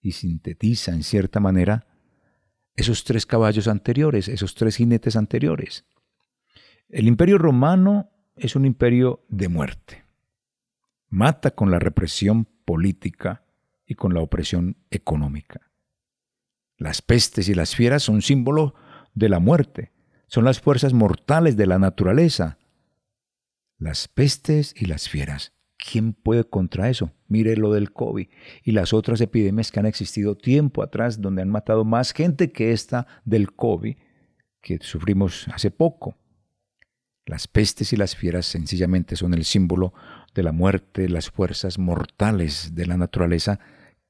y 0.00 0.12
sintetiza 0.12 0.92
en 0.92 1.02
cierta 1.02 1.40
manera 1.40 1.88
esos 2.76 3.02
tres 3.02 3.26
caballos 3.26 3.66
anteriores, 3.66 4.28
esos 4.28 4.54
tres 4.54 4.76
jinetes 4.76 5.16
anteriores. 5.16 5.84
El 6.88 7.08
imperio 7.08 7.36
romano 7.36 8.08
es 8.40 8.56
un 8.56 8.64
imperio 8.64 9.24
de 9.28 9.48
muerte. 9.48 10.04
Mata 11.08 11.52
con 11.52 11.70
la 11.70 11.78
represión 11.78 12.46
política 12.64 13.44
y 13.86 13.94
con 13.94 14.14
la 14.14 14.20
opresión 14.20 14.76
económica. 14.90 15.70
Las 16.76 17.02
pestes 17.02 17.48
y 17.48 17.54
las 17.54 17.74
fieras 17.74 18.02
son 18.02 18.22
símbolo 18.22 18.74
de 19.14 19.28
la 19.28 19.40
muerte, 19.40 19.92
son 20.28 20.44
las 20.44 20.60
fuerzas 20.60 20.92
mortales 20.92 21.56
de 21.56 21.66
la 21.66 21.78
naturaleza. 21.78 22.58
Las 23.78 24.08
pestes 24.08 24.74
y 24.76 24.86
las 24.86 25.08
fieras. 25.08 25.54
¿Quién 25.78 26.12
puede 26.12 26.44
contra 26.44 26.90
eso? 26.90 27.12
Mire 27.28 27.56
lo 27.56 27.72
del 27.72 27.92
COVID 27.92 28.28
y 28.64 28.72
las 28.72 28.92
otras 28.92 29.20
epidemias 29.20 29.72
que 29.72 29.80
han 29.80 29.86
existido 29.86 30.36
tiempo 30.36 30.82
atrás, 30.82 31.20
donde 31.20 31.42
han 31.42 31.48
matado 31.48 31.84
más 31.84 32.12
gente 32.12 32.52
que 32.52 32.72
esta 32.72 33.06
del 33.24 33.54
COVID 33.54 33.96
que 34.60 34.78
sufrimos 34.80 35.46
hace 35.48 35.70
poco. 35.70 36.16
Las 37.28 37.46
pestes 37.46 37.92
y 37.92 37.96
las 37.98 38.16
fieras 38.16 38.46
sencillamente 38.46 39.14
son 39.14 39.34
el 39.34 39.44
símbolo 39.44 39.92
de 40.34 40.42
la 40.42 40.52
muerte, 40.52 41.10
las 41.10 41.30
fuerzas 41.30 41.78
mortales 41.78 42.74
de 42.74 42.86
la 42.86 42.96
naturaleza 42.96 43.60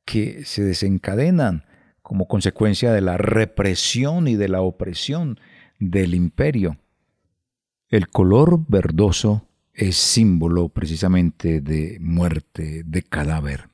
que 0.04 0.44
se 0.44 0.62
desencadenan 0.62 1.64
como 2.00 2.28
consecuencia 2.28 2.92
de 2.92 3.00
la 3.00 3.16
represión 3.16 4.28
y 4.28 4.36
de 4.36 4.46
la 4.46 4.60
opresión 4.60 5.40
del 5.80 6.14
imperio. 6.14 6.78
El 7.88 8.06
color 8.06 8.64
verdoso 8.68 9.48
es 9.72 9.96
símbolo 9.96 10.68
precisamente 10.68 11.60
de 11.60 11.98
muerte, 12.00 12.84
de 12.86 13.02
cadáver. 13.02 13.68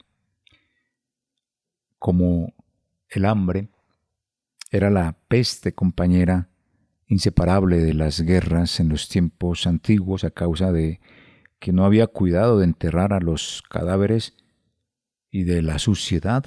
Como 1.99 2.55
el 3.11 3.27
hambre 3.27 3.69
era 4.71 4.89
la 4.89 5.19
peste 5.29 5.75
compañera 5.75 6.49
inseparable 7.07 7.79
de 7.79 7.95
las 7.95 8.21
guerras 8.21 8.81
en 8.81 8.89
los 8.89 9.09
tiempos 9.09 9.67
antiguos 9.67 10.25
a 10.25 10.31
causa 10.31 10.73
de 10.73 11.01
que 11.59 11.73
no 11.73 11.85
había 11.85 12.07
cuidado 12.07 12.59
de 12.59 12.65
enterrar 12.65 13.13
a 13.13 13.21
los 13.21 13.63
cadáveres 13.69 14.35
y 15.31 15.45
de 15.45 15.63
la 15.63 15.79
suciedad 15.79 16.45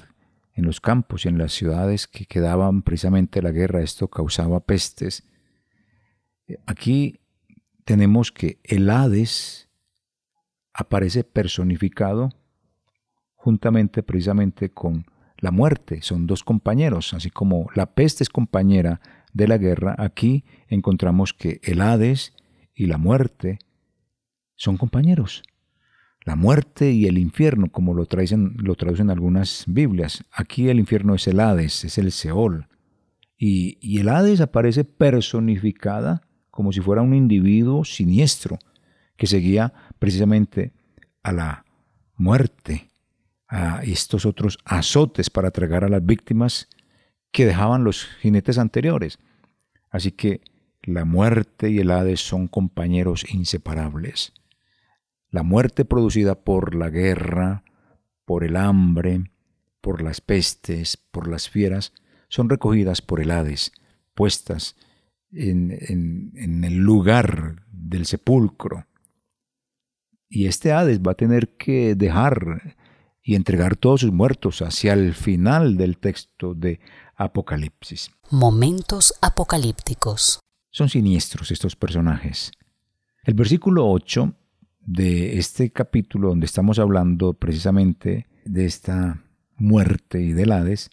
en 0.54 0.64
los 0.64 0.80
campos 0.80 1.24
y 1.24 1.28
en 1.28 1.38
las 1.38 1.52
ciudades 1.52 2.06
que 2.06 2.26
quedaban 2.26 2.82
precisamente 2.82 3.42
la 3.42 3.52
guerra. 3.52 3.82
Esto 3.82 4.08
causaba 4.08 4.60
pestes. 4.60 5.24
Aquí 6.66 7.20
tenemos 7.84 8.32
que 8.32 8.58
el 8.64 8.90
Hades 8.90 9.68
aparece 10.72 11.24
personificado 11.24 12.30
juntamente 13.34 14.02
precisamente 14.02 14.70
con 14.70 15.06
la 15.38 15.50
muerte. 15.50 16.02
Son 16.02 16.26
dos 16.26 16.42
compañeros, 16.42 17.14
así 17.14 17.30
como 17.30 17.68
la 17.74 17.94
peste 17.94 18.24
es 18.24 18.28
compañera 18.28 19.00
de 19.38 19.46
la 19.46 19.56
guerra, 19.56 19.94
aquí 19.98 20.44
encontramos 20.66 21.32
que 21.32 21.60
el 21.62 21.80
Hades 21.80 22.34
y 22.74 22.86
la 22.86 22.98
muerte 22.98 23.60
son 24.56 24.76
compañeros. 24.76 25.44
La 26.24 26.34
muerte 26.34 26.90
y 26.90 27.06
el 27.06 27.18
infierno, 27.18 27.70
como 27.70 27.94
lo, 27.94 28.04
traducen, 28.06 28.56
lo 28.58 28.74
traducen 28.74 29.10
algunas 29.10 29.62
Biblias. 29.68 30.24
Aquí 30.32 30.68
el 30.68 30.80
infierno 30.80 31.14
es 31.14 31.28
el 31.28 31.38
Hades, 31.38 31.84
es 31.84 31.98
el 31.98 32.10
Seol. 32.10 32.66
Y, 33.36 33.78
y 33.80 34.00
el 34.00 34.08
Hades 34.08 34.40
aparece 34.40 34.82
personificada 34.82 36.22
como 36.50 36.72
si 36.72 36.80
fuera 36.80 37.02
un 37.02 37.14
individuo 37.14 37.84
siniestro 37.84 38.58
que 39.16 39.28
seguía 39.28 39.72
precisamente 40.00 40.72
a 41.22 41.30
la 41.30 41.64
muerte, 42.16 42.88
a 43.46 43.84
estos 43.84 44.26
otros 44.26 44.58
azotes 44.64 45.30
para 45.30 45.52
tragar 45.52 45.84
a 45.84 45.88
las 45.88 46.04
víctimas 46.04 46.68
que 47.30 47.46
dejaban 47.46 47.84
los 47.84 48.04
jinetes 48.20 48.58
anteriores. 48.58 49.20
Así 49.90 50.12
que 50.12 50.40
la 50.82 51.04
muerte 51.04 51.70
y 51.70 51.78
el 51.78 51.90
Hades 51.90 52.20
son 52.20 52.48
compañeros 52.48 53.24
inseparables. 53.32 54.32
La 55.30 55.42
muerte 55.42 55.84
producida 55.84 56.34
por 56.34 56.74
la 56.74 56.88
guerra, 56.88 57.64
por 58.24 58.44
el 58.44 58.56
hambre, 58.56 59.30
por 59.80 60.02
las 60.02 60.20
pestes, 60.20 60.96
por 60.96 61.28
las 61.28 61.48
fieras, 61.48 61.92
son 62.28 62.48
recogidas 62.48 63.02
por 63.02 63.20
el 63.20 63.30
Hades, 63.30 63.72
puestas 64.14 64.76
en, 65.32 66.64
el 66.64 66.76
lugar 66.76 67.66
del 67.70 68.06
sepulcro. 68.06 68.86
Y 70.28 70.46
este 70.46 70.72
Hades 70.72 71.00
va 71.00 71.12
a 71.12 71.16
tener 71.16 71.56
que 71.56 71.94
dejar 71.94 72.76
y 73.22 73.34
entregar 73.34 73.76
todos 73.76 74.02
sus 74.02 74.12
muertos 74.12 74.62
hacia 74.62 74.94
el 74.94 75.14
final 75.14 75.76
del 75.76 75.98
texto 75.98 76.54
de 76.54 76.80
Apocalipsis. 77.18 78.10
Momentos 78.30 79.12
apocalípticos. 79.20 80.38
Son 80.70 80.88
siniestros 80.88 81.50
estos 81.50 81.76
personajes. 81.76 82.52
El 83.24 83.34
versículo 83.34 83.90
8 83.90 84.34
de 84.80 85.36
este 85.36 85.70
capítulo 85.70 86.28
donde 86.28 86.46
estamos 86.46 86.78
hablando 86.78 87.34
precisamente 87.34 88.26
de 88.44 88.64
esta 88.64 89.22
muerte 89.56 90.22
y 90.22 90.32
del 90.32 90.52
Hades, 90.52 90.90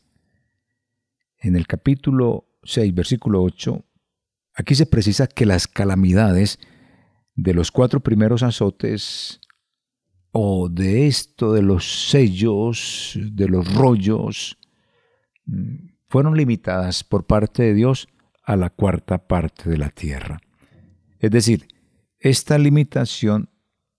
en 1.37 1.55
el 1.55 1.67
capítulo 1.67 2.49
6, 2.63 2.93
versículo 2.93 3.43
8, 3.43 3.85
Aquí 4.55 4.73
se 4.73 4.85
precisa 4.85 5.27
que 5.27 5.45
las 5.45 5.67
calamidades 5.67 6.59
de 7.35 7.53
los 7.53 7.71
cuatro 7.71 7.99
primeros 7.99 8.41
azotes 8.41 9.41
o 10.31 10.69
de 10.69 11.07
esto 11.07 11.53
de 11.53 11.61
los 11.61 12.09
sellos, 12.09 13.19
de 13.21 13.47
los 13.49 13.73
rollos, 13.73 14.57
mm, 15.45 15.94
fueron 16.07 16.37
limitadas 16.37 17.03
por 17.03 17.25
parte 17.25 17.63
de 17.63 17.73
Dios 17.73 18.07
a 18.43 18.55
la 18.55 18.69
cuarta 18.69 19.27
parte 19.27 19.69
de 19.69 19.77
la 19.77 19.89
tierra. 19.89 20.39
Es 21.19 21.31
decir, 21.31 21.67
esta 22.19 22.57
limitación 22.57 23.49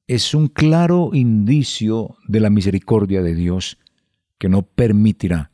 es 0.07 0.35
un 0.35 0.49
claro 0.49 1.11
indicio 1.13 2.17
de 2.29 2.41
la 2.41 2.51
misericordia 2.51 3.23
de 3.23 3.35
Dios 3.35 3.79
que 4.39 4.49
no 4.49 4.63
permitirá 4.63 5.51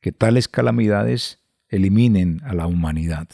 que 0.00 0.12
tales 0.12 0.48
calamidades 0.48 1.40
eliminen 1.68 2.40
a 2.44 2.54
la 2.54 2.66
humanidad. 2.66 3.28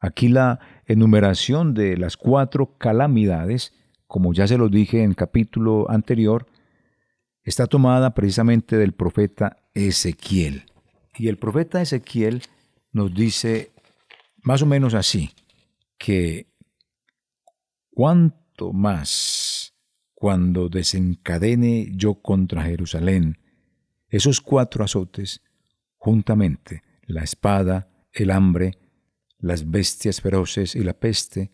Aquí 0.00 0.28
la 0.28 0.58
enumeración 0.86 1.74
de 1.74 1.96
las 1.96 2.16
cuatro 2.16 2.76
calamidades, 2.76 3.72
como 4.06 4.34
ya 4.34 4.46
se 4.46 4.58
lo 4.58 4.68
dije 4.68 5.02
en 5.02 5.14
capítulo 5.14 5.88
anterior, 5.90 6.46
está 7.44 7.66
tomada 7.66 8.14
precisamente 8.14 8.76
del 8.76 8.92
profeta 8.92 9.58
Ezequiel. 9.74 10.64
Y 11.16 11.28
el 11.28 11.38
profeta 11.38 11.82
Ezequiel 11.82 12.42
nos 12.92 13.14
dice 13.14 13.72
más 14.42 14.62
o 14.62 14.66
menos 14.66 14.94
así, 14.94 15.30
que 15.98 16.48
cuanto 17.90 18.72
más 18.72 19.74
cuando 20.14 20.68
desencadene 20.68 21.92
yo 21.94 22.14
contra 22.14 22.64
Jerusalén 22.64 23.38
esos 24.08 24.40
cuatro 24.40 24.84
azotes, 24.84 25.42
juntamente 25.96 26.82
la 27.06 27.22
espada, 27.22 27.88
el 28.12 28.30
hambre, 28.30 28.78
las 29.38 29.70
bestias 29.70 30.20
feroces 30.20 30.76
y 30.76 30.84
la 30.84 30.92
peste, 30.92 31.50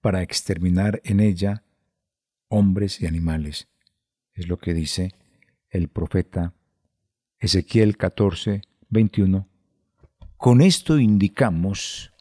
para 0.00 0.22
exterminar 0.22 1.00
en 1.04 1.20
ella 1.20 1.64
hombres 2.48 3.00
y 3.00 3.06
animales. 3.06 3.68
Es 4.34 4.48
lo 4.48 4.58
que 4.58 4.74
dice 4.74 5.12
el 5.70 5.88
profeta 5.88 6.54
Ezequiel 7.38 7.96
14, 7.96 8.62
21. 8.92 9.48
Con 10.36 10.60
esto 10.60 10.98
indicamos 10.98 12.12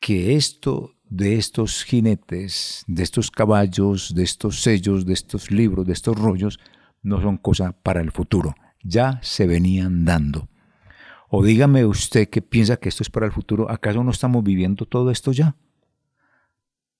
que 0.00 0.36
esto 0.36 0.94
de 1.08 1.36
estos 1.36 1.84
jinetes, 1.84 2.84
de 2.86 3.02
estos 3.02 3.30
caballos, 3.30 4.14
de 4.14 4.22
estos 4.22 4.62
sellos, 4.62 5.04
de 5.06 5.12
estos 5.12 5.50
libros, 5.50 5.86
de 5.86 5.92
estos 5.92 6.18
rollos, 6.18 6.58
no 7.02 7.20
son 7.20 7.36
cosa 7.36 7.72
para 7.82 8.00
el 8.00 8.10
futuro. 8.10 8.54
Ya 8.82 9.18
se 9.22 9.46
venían 9.46 10.04
dando. 10.04 10.48
O 11.28 11.44
dígame 11.44 11.84
usted 11.84 12.28
que 12.28 12.42
piensa 12.42 12.76
que 12.76 12.88
esto 12.88 13.02
es 13.02 13.10
para 13.10 13.26
el 13.26 13.32
futuro, 13.32 13.70
¿acaso 13.70 14.04
no 14.04 14.10
estamos 14.10 14.44
viviendo 14.44 14.86
todo 14.86 15.10
esto 15.10 15.32
ya? 15.32 15.56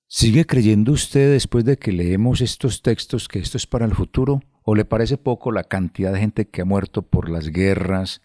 ¿Sigue 0.06 0.44
creyendo 0.44 0.92
usted 0.92 1.32
después 1.32 1.64
de 1.64 1.76
que 1.76 1.92
leemos 1.92 2.40
estos 2.40 2.82
textos 2.82 3.28
que 3.28 3.38
esto 3.38 3.56
es 3.56 3.66
para 3.66 3.84
el 3.84 3.94
futuro? 3.94 4.42
¿O 4.62 4.74
le 4.74 4.84
parece 4.84 5.18
poco 5.18 5.52
la 5.52 5.64
cantidad 5.64 6.12
de 6.12 6.20
gente 6.20 6.48
que 6.48 6.62
ha 6.62 6.64
muerto 6.64 7.02
por 7.02 7.28
las 7.28 7.48
guerras 7.48 8.22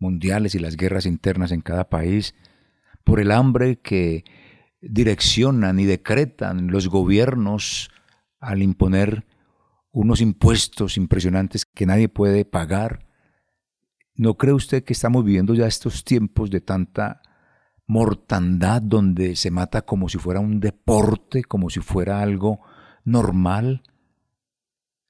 mundiales 0.00 0.54
y 0.54 0.58
las 0.58 0.76
guerras 0.76 1.06
internas 1.06 1.52
en 1.52 1.60
cada 1.60 1.88
país? 1.88 2.34
¿Por 3.04 3.20
el 3.20 3.30
hambre 3.30 3.80
que 3.80 4.24
direccionan 4.80 5.78
y 5.78 5.84
decretan 5.84 6.68
los 6.68 6.88
gobiernos 6.88 7.90
al 8.40 8.62
imponer 8.62 9.26
unos 9.92 10.20
impuestos 10.20 10.96
impresionantes 10.96 11.64
que 11.64 11.86
nadie 11.86 12.08
puede 12.08 12.44
pagar? 12.44 13.06
¿No 14.14 14.36
cree 14.36 14.52
usted 14.52 14.84
que 14.84 14.92
estamos 14.92 15.24
viviendo 15.24 15.54
ya 15.54 15.66
estos 15.66 16.04
tiempos 16.04 16.50
de 16.50 16.60
tanta 16.60 17.22
mortandad 17.86 18.82
donde 18.82 19.34
se 19.34 19.50
mata 19.50 19.82
como 19.82 20.08
si 20.08 20.18
fuera 20.18 20.40
un 20.40 20.60
deporte, 20.60 21.42
como 21.44 21.70
si 21.70 21.80
fuera 21.80 22.20
algo 22.20 22.60
normal? 23.04 23.82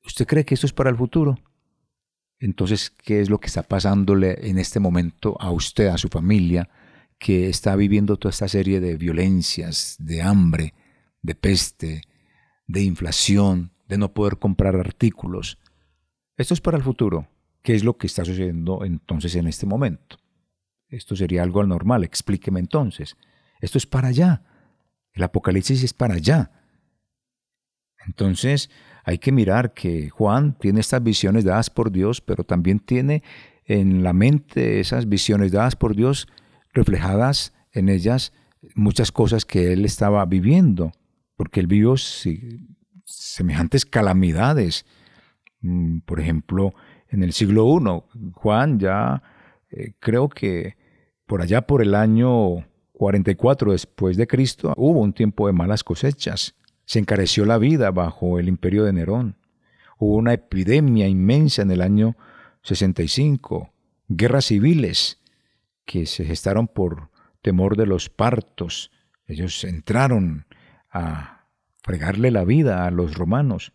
¿Usted 0.05 0.27
cree 0.27 0.45
que 0.45 0.55
esto 0.55 0.67
es 0.67 0.73
para 0.73 0.91
el 0.91 0.97
futuro? 0.97 1.37
Entonces, 2.41 2.91
¿qué 2.91 3.21
es 3.21 3.29
lo 3.29 3.39
que 3.39 3.49
está 3.49 3.63
pasándole 3.63 4.49
en 4.49 4.59
este 4.59 4.81
momento 4.81 5.37
a 5.41 5.51
usted, 5.51 5.89
a 5.89 5.99
su 5.99 6.09
familia, 6.09 6.71
que 7.19 7.51
está 7.51 7.77
viviendo 7.77 8.17
toda 8.17 8.31
esta 8.31 8.49
serie 8.49 8.81
de 8.81 8.97
violencias, 8.97 9.97
de 9.99 10.23
hambre, 10.23 10.73
de 11.21 11.35
peste, 11.35 12.01
de 12.67 12.83
inflación, 12.83 13.73
de 13.87 13.99
no 13.99 14.15
poder 14.15 14.39
comprar 14.39 14.75
artículos? 14.77 15.59
Esto 16.39 16.55
es 16.55 16.63
para 16.63 16.79
el 16.79 16.83
futuro. 16.83 17.29
¿Qué 17.63 17.75
es 17.75 17.85
lo 17.85 17.99
que 17.99 18.07
está 18.07 18.25
sucediendo 18.25 18.87
entonces 18.87 19.35
en 19.35 19.47
este 19.47 19.67
momento? 19.67 20.17
Esto 20.89 21.15
sería 21.15 21.43
algo 21.43 21.61
anormal. 21.61 22.05
Explíqueme 22.05 22.59
entonces. 22.59 23.19
Esto 23.61 23.77
es 23.77 23.85
para 23.85 24.09
allá. 24.09 24.43
El 25.13 25.23
Apocalipsis 25.25 25.83
es 25.83 25.93
para 25.93 26.15
allá. 26.15 26.51
Entonces 28.07 28.71
hay 29.05 29.19
que 29.19 29.33
mirar 29.33 29.73
que 29.73 30.11
Juan 30.11 30.57
tiene 30.59 30.81
estas 30.81 31.03
visiones 31.03 31.45
dadas 31.45 31.71
por 31.71 31.91
Dios, 31.91 32.21
pero 32.21 32.45
también 32.45 32.79
tiene 32.81 33.23
en 33.65 34.03
la 34.03 34.13
mente 34.13 34.81
esas 34.81 35.09
visiones 35.09 35.53
dadas 35.53 35.77
por 35.77 35.95
Dios 35.95 36.29
reflejadas 36.73 37.55
en 37.73 37.89
ellas 37.89 38.33
muchas 38.75 39.13
cosas 39.13 39.45
que 39.45 39.73
él 39.73 39.85
estaba 39.85 40.25
viviendo, 40.27 40.93
porque 41.37 41.61
él 41.61 41.67
vivió 41.67 41.95
semejantes 43.05 43.87
calamidades. 43.87 44.85
Mm, 45.61 46.01
por 46.01 46.21
ejemplo, 46.21 46.75
en 47.09 47.23
el 47.23 47.33
siglo 47.33 47.67
I, 47.67 48.31
Juan 48.33 48.79
ya 48.79 49.23
eh, 49.71 49.93
creo 49.99 50.29
que 50.29 50.77
por 51.27 51.43
allá 51.43 51.63
por 51.63 51.83
el 51.83 51.95
año 51.95 52.67
44 52.93 53.73
después 53.73 54.17
de 54.17 54.27
Cristo 54.27 54.75
hubo 54.77 55.01
un 55.01 55.13
tiempo 55.13 55.47
de 55.47 55.53
malas 55.53 55.85
cosechas. 55.85 56.55
Se 56.91 56.99
encareció 56.99 57.45
la 57.45 57.57
vida 57.57 57.93
bajo 57.93 58.41
el 58.41 58.49
imperio 58.49 58.83
de 58.83 58.93
Nerón. 58.93 59.37
Hubo 59.97 60.17
una 60.17 60.33
epidemia 60.33 61.07
inmensa 61.07 61.63
en 61.63 61.71
el 61.71 61.83
año 61.83 62.17
65, 62.63 63.73
guerras 64.09 64.47
civiles 64.47 65.21
que 65.85 66.05
se 66.07 66.25
gestaron 66.25 66.67
por 66.67 67.11
temor 67.43 67.77
de 67.77 67.87
los 67.87 68.09
partos. 68.09 68.91
Ellos 69.25 69.63
entraron 69.63 70.47
a 70.91 71.47
fregarle 71.81 72.33
la 72.33 72.45
vida 72.45 72.85
a 72.85 72.91
los 72.91 73.15
romanos. 73.15 73.73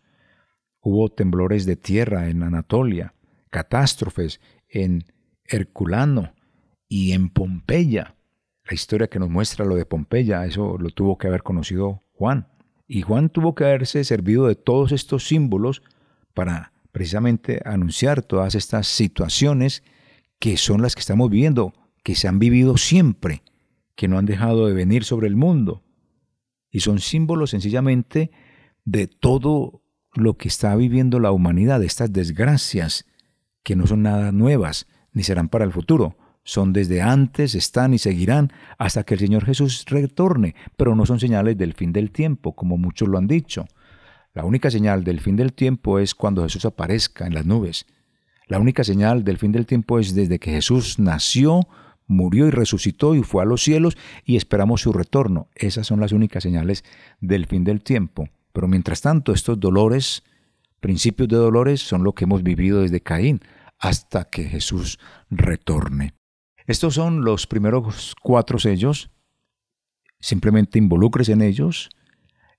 Hubo 0.82 1.08
temblores 1.08 1.64
de 1.64 1.76
tierra 1.76 2.28
en 2.28 2.42
Anatolia, 2.42 3.14
catástrofes 3.48 4.42
en 4.68 5.06
Herculano 5.42 6.34
y 6.86 7.12
en 7.12 7.30
Pompeya. 7.30 8.14
La 8.66 8.74
historia 8.74 9.08
que 9.08 9.18
nos 9.18 9.30
muestra 9.30 9.64
lo 9.64 9.74
de 9.74 9.86
Pompeya, 9.86 10.44
eso 10.44 10.76
lo 10.76 10.90
tuvo 10.90 11.16
que 11.16 11.28
haber 11.28 11.42
conocido 11.42 12.02
Juan. 12.12 12.48
Y 12.86 13.02
Juan 13.02 13.28
tuvo 13.28 13.54
que 13.54 13.64
haberse 13.64 14.04
servido 14.04 14.46
de 14.46 14.54
todos 14.54 14.92
estos 14.92 15.26
símbolos 15.26 15.82
para 16.34 16.72
precisamente 16.92 17.60
anunciar 17.64 18.22
todas 18.22 18.54
estas 18.54 18.86
situaciones 18.86 19.82
que 20.38 20.56
son 20.56 20.82
las 20.82 20.94
que 20.94 21.00
estamos 21.00 21.30
viviendo 21.30 21.72
que 22.02 22.14
se 22.14 22.28
han 22.28 22.38
vivido 22.38 22.76
siempre, 22.76 23.42
que 23.96 24.06
no 24.06 24.18
han 24.18 24.26
dejado 24.26 24.68
de 24.68 24.74
venir 24.74 25.02
sobre 25.02 25.26
el 25.26 25.34
mundo. 25.34 25.82
Y 26.70 26.80
son 26.80 27.00
símbolos 27.00 27.50
sencillamente 27.50 28.30
de 28.84 29.08
todo 29.08 29.82
lo 30.14 30.36
que 30.36 30.46
está 30.46 30.76
viviendo 30.76 31.18
la 31.18 31.32
humanidad, 31.32 31.80
de 31.80 31.86
estas 31.86 32.12
desgracias 32.12 33.06
que 33.64 33.74
no 33.74 33.88
son 33.88 34.02
nada 34.02 34.30
nuevas, 34.30 34.86
ni 35.12 35.24
serán 35.24 35.48
para 35.48 35.64
el 35.64 35.72
futuro. 35.72 36.16
Son 36.46 36.72
desde 36.72 37.02
antes, 37.02 37.56
están 37.56 37.92
y 37.92 37.98
seguirán 37.98 38.52
hasta 38.78 39.02
que 39.02 39.14
el 39.14 39.20
Señor 39.20 39.44
Jesús 39.44 39.84
retorne, 39.88 40.54
pero 40.76 40.94
no 40.94 41.04
son 41.04 41.18
señales 41.18 41.58
del 41.58 41.74
fin 41.74 41.92
del 41.92 42.12
tiempo, 42.12 42.54
como 42.54 42.78
muchos 42.78 43.08
lo 43.08 43.18
han 43.18 43.26
dicho. 43.26 43.66
La 44.32 44.44
única 44.44 44.70
señal 44.70 45.02
del 45.02 45.18
fin 45.18 45.34
del 45.34 45.52
tiempo 45.52 45.98
es 45.98 46.14
cuando 46.14 46.44
Jesús 46.44 46.64
aparezca 46.64 47.26
en 47.26 47.34
las 47.34 47.46
nubes. 47.46 47.86
La 48.46 48.60
única 48.60 48.84
señal 48.84 49.24
del 49.24 49.38
fin 49.38 49.50
del 49.50 49.66
tiempo 49.66 49.98
es 49.98 50.14
desde 50.14 50.38
que 50.38 50.52
Jesús 50.52 51.00
nació, 51.00 51.66
murió 52.06 52.46
y 52.46 52.50
resucitó 52.50 53.16
y 53.16 53.24
fue 53.24 53.42
a 53.42 53.46
los 53.46 53.64
cielos 53.64 53.98
y 54.24 54.36
esperamos 54.36 54.82
su 54.82 54.92
retorno. 54.92 55.48
Esas 55.56 55.88
son 55.88 55.98
las 55.98 56.12
únicas 56.12 56.44
señales 56.44 56.84
del 57.20 57.46
fin 57.46 57.64
del 57.64 57.82
tiempo. 57.82 58.28
Pero 58.52 58.68
mientras 58.68 59.00
tanto, 59.00 59.32
estos 59.32 59.58
dolores, 59.58 60.22
principios 60.78 61.28
de 61.28 61.38
dolores, 61.38 61.80
son 61.80 62.04
lo 62.04 62.12
que 62.12 62.22
hemos 62.22 62.44
vivido 62.44 62.82
desde 62.82 63.00
Caín 63.00 63.40
hasta 63.80 64.26
que 64.26 64.44
Jesús 64.44 65.00
retorne. 65.28 66.14
Estos 66.66 66.94
son 66.94 67.24
los 67.24 67.46
primeros 67.46 68.14
cuatro 68.22 68.58
sellos. 68.58 69.10
Simplemente 70.18 70.78
involucres 70.78 71.28
en 71.28 71.42
ellos. 71.42 71.90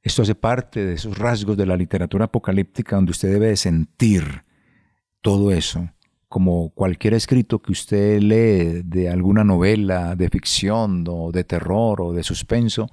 Esto 0.01 0.21
hace 0.21 0.35
parte 0.35 0.85
de 0.85 0.93
esos 0.93 1.17
rasgos 1.17 1.57
de 1.57 1.65
la 1.65 1.75
literatura 1.75 2.25
apocalíptica 2.25 2.95
donde 2.95 3.11
usted 3.11 3.31
debe 3.31 3.55
sentir 3.57 4.43
todo 5.21 5.51
eso 5.51 5.89
como 6.27 6.71
cualquier 6.71 7.13
escrito 7.13 7.61
que 7.61 7.71
usted 7.71 8.19
lee 8.19 8.81
de 8.83 9.09
alguna 9.09 9.43
novela 9.43 10.15
de 10.15 10.29
ficción 10.29 11.05
o 11.07 11.31
de 11.31 11.43
terror 11.43 12.01
o 12.01 12.13
de 12.13 12.23
suspenso, 12.23 12.89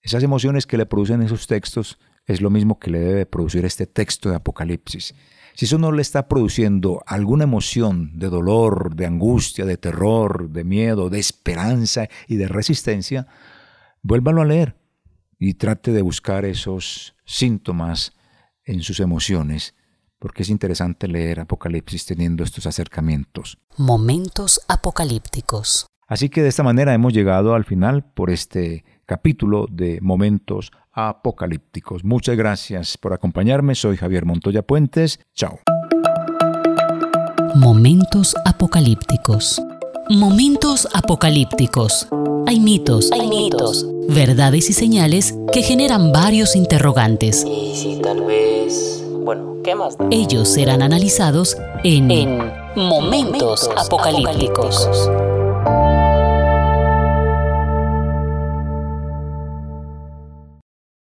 esas 0.00 0.22
emociones 0.22 0.66
que 0.66 0.78
le 0.78 0.86
producen 0.86 1.22
esos 1.22 1.46
textos 1.46 1.98
es 2.26 2.40
lo 2.40 2.50
mismo 2.50 2.78
que 2.78 2.90
le 2.90 3.00
debe 3.00 3.26
producir 3.26 3.64
este 3.64 3.86
texto 3.86 4.30
de 4.30 4.36
Apocalipsis. 4.36 5.14
Si 5.58 5.64
eso 5.64 5.76
no 5.76 5.90
le 5.90 6.02
está 6.02 6.28
produciendo 6.28 7.02
alguna 7.04 7.42
emoción 7.42 8.16
de 8.16 8.28
dolor, 8.28 8.94
de 8.94 9.06
angustia, 9.06 9.64
de 9.64 9.76
terror, 9.76 10.50
de 10.50 10.62
miedo, 10.62 11.10
de 11.10 11.18
esperanza 11.18 12.06
y 12.28 12.36
de 12.36 12.46
resistencia, 12.46 13.26
vuélvalo 14.00 14.42
a 14.42 14.44
leer 14.44 14.76
y 15.36 15.54
trate 15.54 15.90
de 15.90 16.00
buscar 16.00 16.44
esos 16.44 17.16
síntomas 17.24 18.12
en 18.66 18.82
sus 18.82 19.00
emociones 19.00 19.74
porque 20.20 20.44
es 20.44 20.48
interesante 20.48 21.08
leer 21.08 21.40
Apocalipsis 21.40 22.06
teniendo 22.06 22.44
estos 22.44 22.64
acercamientos. 22.66 23.58
Momentos 23.76 24.60
apocalípticos. 24.68 25.88
Así 26.06 26.28
que 26.28 26.40
de 26.40 26.50
esta 26.50 26.62
manera 26.62 26.94
hemos 26.94 27.12
llegado 27.12 27.56
al 27.56 27.64
final 27.64 28.04
por 28.04 28.30
este 28.30 28.84
capítulo 29.08 29.66
de 29.70 30.00
Momentos 30.02 30.70
apocalípticos. 30.92 32.04
Muchas 32.04 32.36
gracias 32.36 32.98
por 32.98 33.14
acompañarme. 33.14 33.74
Soy 33.74 33.96
Javier 33.96 34.26
Montoya 34.26 34.62
Puentes. 34.62 35.18
Chao. 35.34 35.60
Momentos 37.54 38.36
apocalípticos. 38.44 39.60
Momentos 40.10 40.86
apocalípticos. 40.92 42.06
Hay 42.46 42.60
mitos, 42.60 43.10
hay 43.10 43.26
mitos, 43.28 43.86
verdades 44.08 44.68
y 44.68 44.74
señales 44.74 45.34
que 45.52 45.62
generan 45.62 46.12
varios 46.12 46.54
interrogantes. 46.54 47.44
Y 47.46 47.74
si 47.74 48.00
tal 48.02 48.24
vez 48.24 49.02
bueno, 49.24 49.56
¿qué 49.64 49.74
más? 49.74 49.96
Ellos 50.10 50.48
serán 50.48 50.82
analizados 50.82 51.56
en, 51.82 52.08
Momentos, 52.76 53.68
apocalípticos. 53.76 54.88